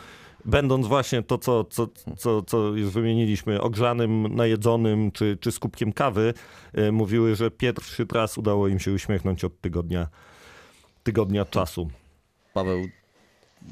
[0.45, 1.87] będąc właśnie to, co, co,
[2.17, 6.33] co, co już wymieniliśmy, ogrzanym, najedzonym czy, czy z kubkiem kawy,
[6.77, 10.07] y, mówiły, że pierwszy raz udało im się uśmiechnąć od tygodnia,
[11.03, 11.89] tygodnia czasu.
[12.53, 12.81] Paweł,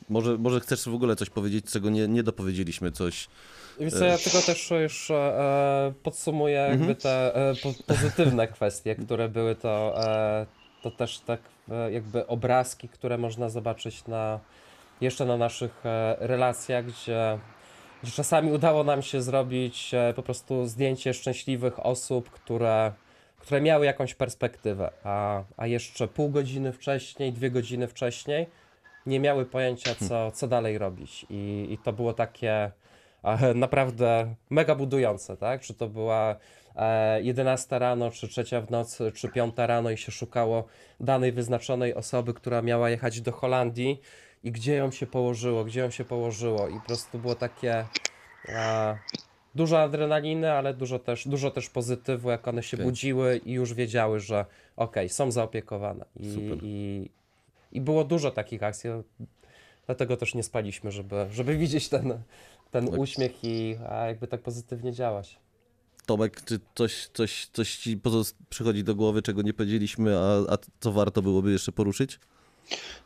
[0.10, 3.28] może, może chcesz w ogóle coś powiedzieć, czego nie, nie dopowiedzieliśmy, coś.
[3.80, 9.30] Wiesz co, ja tylko też już e, podsumuję jakby te e, po, pozytywne kwestie, które
[9.30, 10.46] były to, e,
[10.82, 11.42] to też tak
[11.72, 14.40] e, jakby obrazki, które można zobaczyć na
[15.02, 17.40] jeszcze na naszych e, relacjach, gdzie,
[18.04, 22.92] gdzie czasami udało nam się zrobić e, po prostu zdjęcie szczęśliwych osób, które,
[23.38, 28.48] które miały jakąś perspektywę, a, a jeszcze pół godziny wcześniej, dwie godziny wcześniej
[29.06, 31.26] nie miały pojęcia, co, co dalej robić.
[31.30, 32.72] I, I to było takie
[33.24, 35.62] e, naprawdę mega budujące, tak?
[35.62, 36.36] Czy to była
[36.76, 40.64] e, 11 rano, czy trzecia w nocy, czy 5 rano i się szukało
[41.00, 44.02] danej wyznaczonej osoby, która miała jechać do Holandii
[44.44, 47.86] i gdzie ją się położyło, gdzie ją się położyło i po prostu było takie
[48.50, 48.98] e,
[49.56, 52.86] dużo adrenaliny, ale dużo też, dużo też pozytywu, jak one się Okej.
[52.86, 54.46] budziły i już wiedziały, że
[54.76, 56.06] okej, są zaopiekowane.
[56.16, 57.10] I, i,
[57.72, 58.90] I było dużo takich akcji,
[59.86, 62.22] dlatego też nie spaliśmy, żeby, żeby widzieć ten,
[62.72, 63.00] ten Tak.
[63.00, 65.40] uśmiech i a jakby tak pozytywnie działać.
[66.06, 68.02] Tomek, czy coś, coś, coś ci
[68.50, 72.20] przychodzi do głowy, czego nie powiedzieliśmy, a, a co warto byłoby jeszcze poruszyć?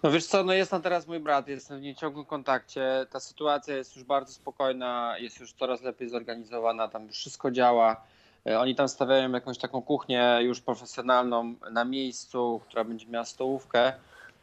[0.03, 3.05] No wiesz co, no jest tam teraz mój brat, jestem w nieciągłym kontakcie.
[3.09, 8.01] Ta sytuacja jest już bardzo spokojna, jest już coraz lepiej zorganizowana, tam już wszystko działa.
[8.47, 13.93] E, Oni tam stawiają jakąś taką kuchnię już profesjonalną na miejscu, która będzie miała stołówkę.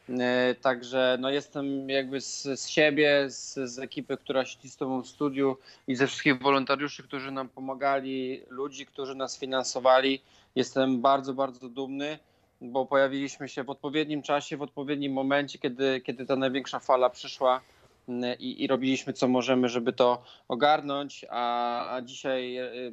[0.08, 5.02] E, Także no jestem jakby z, z siebie, z, z ekipy, która siedzi z tobą
[5.02, 5.56] w studiu
[5.88, 10.22] i ze wszystkich wolontariuszy, którzy nam pomagali, ludzi, którzy nas finansowali.
[10.54, 12.18] Jestem bardzo, bardzo dumny
[12.60, 17.60] bo pojawiliśmy się w odpowiednim czasie, w odpowiednim momencie, kiedy, kiedy ta największa fala przyszła
[18.08, 22.92] mm, i, i robiliśmy co możemy, żeby to ogarnąć, a, a dzisiaj y,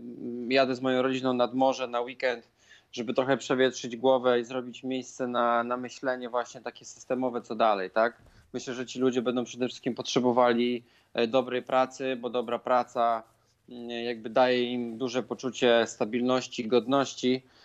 [0.50, 2.48] jadę z moją rodziną nad morze na weekend,
[2.92, 7.92] żeby trochę przewietrzyć głowę i zrobić miejsce na, na myślenie właśnie takie systemowe, co dalej,
[7.92, 8.22] tak?
[8.54, 10.84] Myślę, że ci ludzie będą przede wszystkim potrzebowali
[11.14, 13.24] e, dobrej pracy, bo dobra praca
[13.70, 17.57] mm, jakby daje im duże poczucie stabilności, godności, E,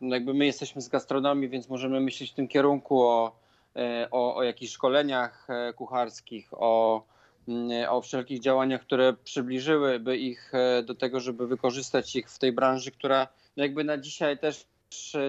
[0.00, 3.36] No jakby my jesteśmy z gastronomii, więc możemy myśleć w tym kierunku o,
[3.76, 7.04] e, o, o jakichś szkoleniach e, kucharskich, o,
[7.48, 12.52] mm, o wszelkich działaniach, które przybliżyłyby ich e, do tego, żeby wykorzystać ich w tej
[12.52, 14.66] branży, która jakby na dzisiaj też,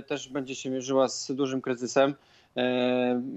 [0.07, 2.11] też będzie się mierzyła z dużym kryzysem.
[2.11, 2.32] e,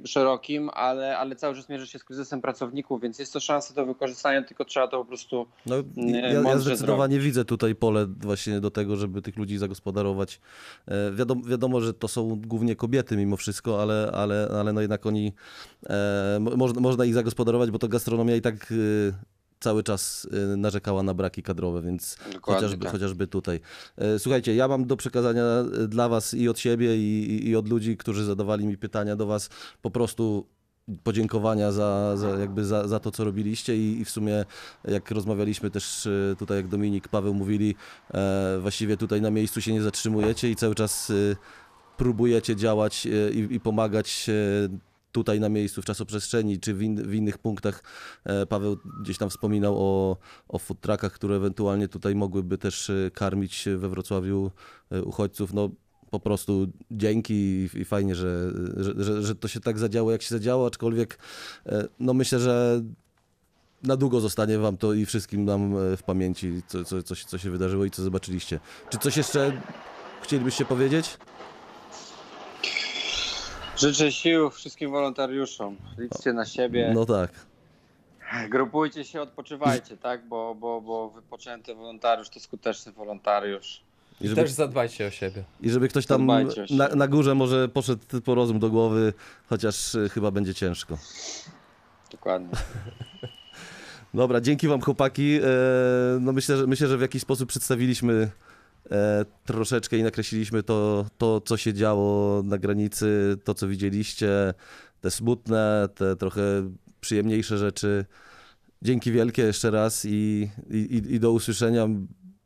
[0.04, 3.86] szerokim, ale, ale cały czas mierzy się z kryzysem pracowników, więc jest to szansa do
[3.86, 8.60] wykorzystania, tylko trzeba to po prostu No, Nie, ja, ja zdecydowanie widzę tutaj pole właśnie
[8.60, 10.40] do tego, żeby tych ludzi zagospodarować.
[10.88, 15.06] E, wiadomo, wiadomo, że to są głównie kobiety mimo wszystko, ale, ale, ale no jednak
[15.06, 15.32] oni,
[15.86, 19.35] e, mo, można, można ich zagospodarować, bo to gastronomia i tak e,
[19.66, 22.92] cały czas e, narzekała na braki kadrowe, więc Dokładnie chociażby, tak.
[22.92, 23.60] chociażby tutaj.
[23.98, 27.68] E, Słuchajcie, ja mam do przekazania e, dla was i od siebie i, i- od
[27.68, 29.50] ludzi, którzy zadawali mi pytania do was
[29.82, 30.46] po prostu
[31.02, 34.44] podziękowania za, za, jakby za, za to, co robiliście i, i w sumie
[34.88, 37.74] jak rozmawialiśmy też e, tutaj, jak Dominik, Paweł mówili,
[38.14, 41.14] e, właściwie tutaj na miejscu się nie zatrzymujecie i cały czas e,
[41.96, 44.32] próbujecie działać i, i pomagać e,
[45.16, 47.82] tutaj na miejscu, w czasoprzestrzeni, czy w, in, w innych punktach.
[48.24, 50.16] E, Paweł gdzieś tam wspominał o,
[50.48, 54.50] o food truckach, które ewentualnie tutaj mogłyby też e, karmić we Wrocławiu
[54.90, 55.52] e, uchodźców.
[55.54, 55.70] No,
[56.10, 60.34] po prostu dzięki i, fajnie, że, że, że, że to się tak zadziało, jak się
[60.34, 61.18] zadziało, aczkolwiek
[62.00, 62.82] no myślę, że
[63.82, 67.38] na długo zostanie wam to i wszystkim nam w pamięci, co, co, co, się- co
[67.38, 68.60] się wydarzyło i co zobaczyliście.
[68.90, 69.62] Czy coś jeszcze
[70.22, 71.18] chcielibyście powiedzieć?
[73.76, 75.76] Życzę sił wszystkim wolontariuszom.
[75.98, 76.92] Liczcie na siebie.
[76.94, 77.30] No tak.
[78.50, 80.28] Grupujcie się, odpoczywajcie, tak?
[80.28, 83.80] Bo, bo, bo wypoczęty wolontariusz to skuteczny wolontariusz.
[84.20, 85.44] I żeby, też zadbajcie o siebie.
[85.60, 86.26] i żeby ktoś tam
[86.70, 89.12] na, na górze może poszedł po rozum do głowy,
[89.48, 90.98] chociaż e, chyba będzie ciężko.
[92.12, 92.48] Dokładnie.
[94.14, 95.38] Dobra, dzięki wam chłopaki.
[95.42, 95.48] E,
[96.20, 98.30] No myślę, że, myślę, że w jakiś sposób przedstawiliśmy
[99.44, 104.54] troszeczkę i nakreśliliśmy to, to, co się działo na granicy, to, co widzieliście,
[105.00, 106.42] te smutne, te trochę
[107.00, 108.04] przyjemniejsze rzeczy.
[108.82, 111.88] Dzięki wielkie jeszcze raz i, i, i- do usłyszenia.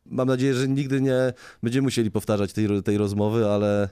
[0.07, 3.89] Mam nadzieję, że nigdy nie będziemy musieli powtarzać tej, tej rozmowy, ale,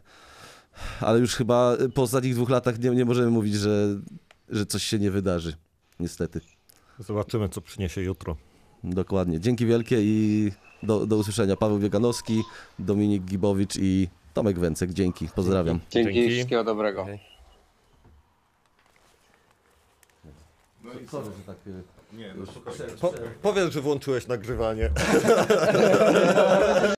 [1.01, 4.01] ale już chyba po ostatnich dwóch latach nie, nie możemy mówić, że,
[4.49, 5.53] że coś się nie wydarzy.
[6.01, 6.41] Niestety.
[6.99, 8.37] Zobaczymy, co przyniesie jutro.
[8.85, 9.41] Dokładnie.
[9.41, 10.51] Dzięki wielkie i
[10.83, 11.57] do, do usłyszenia.
[11.57, 12.43] Paweł Bieganowski,
[12.79, 14.93] Dominik Gibowicz i Tomek Węcek.
[14.93, 15.29] Dzięki.
[15.35, 15.81] Pozdrawiam.
[15.91, 16.31] Dzięki, Dzięki.
[16.35, 17.03] wszystkiego dobrego.
[17.03, 17.21] Okej.
[23.01, 24.91] Po, powiedz, że włączyłeś nagrywanie.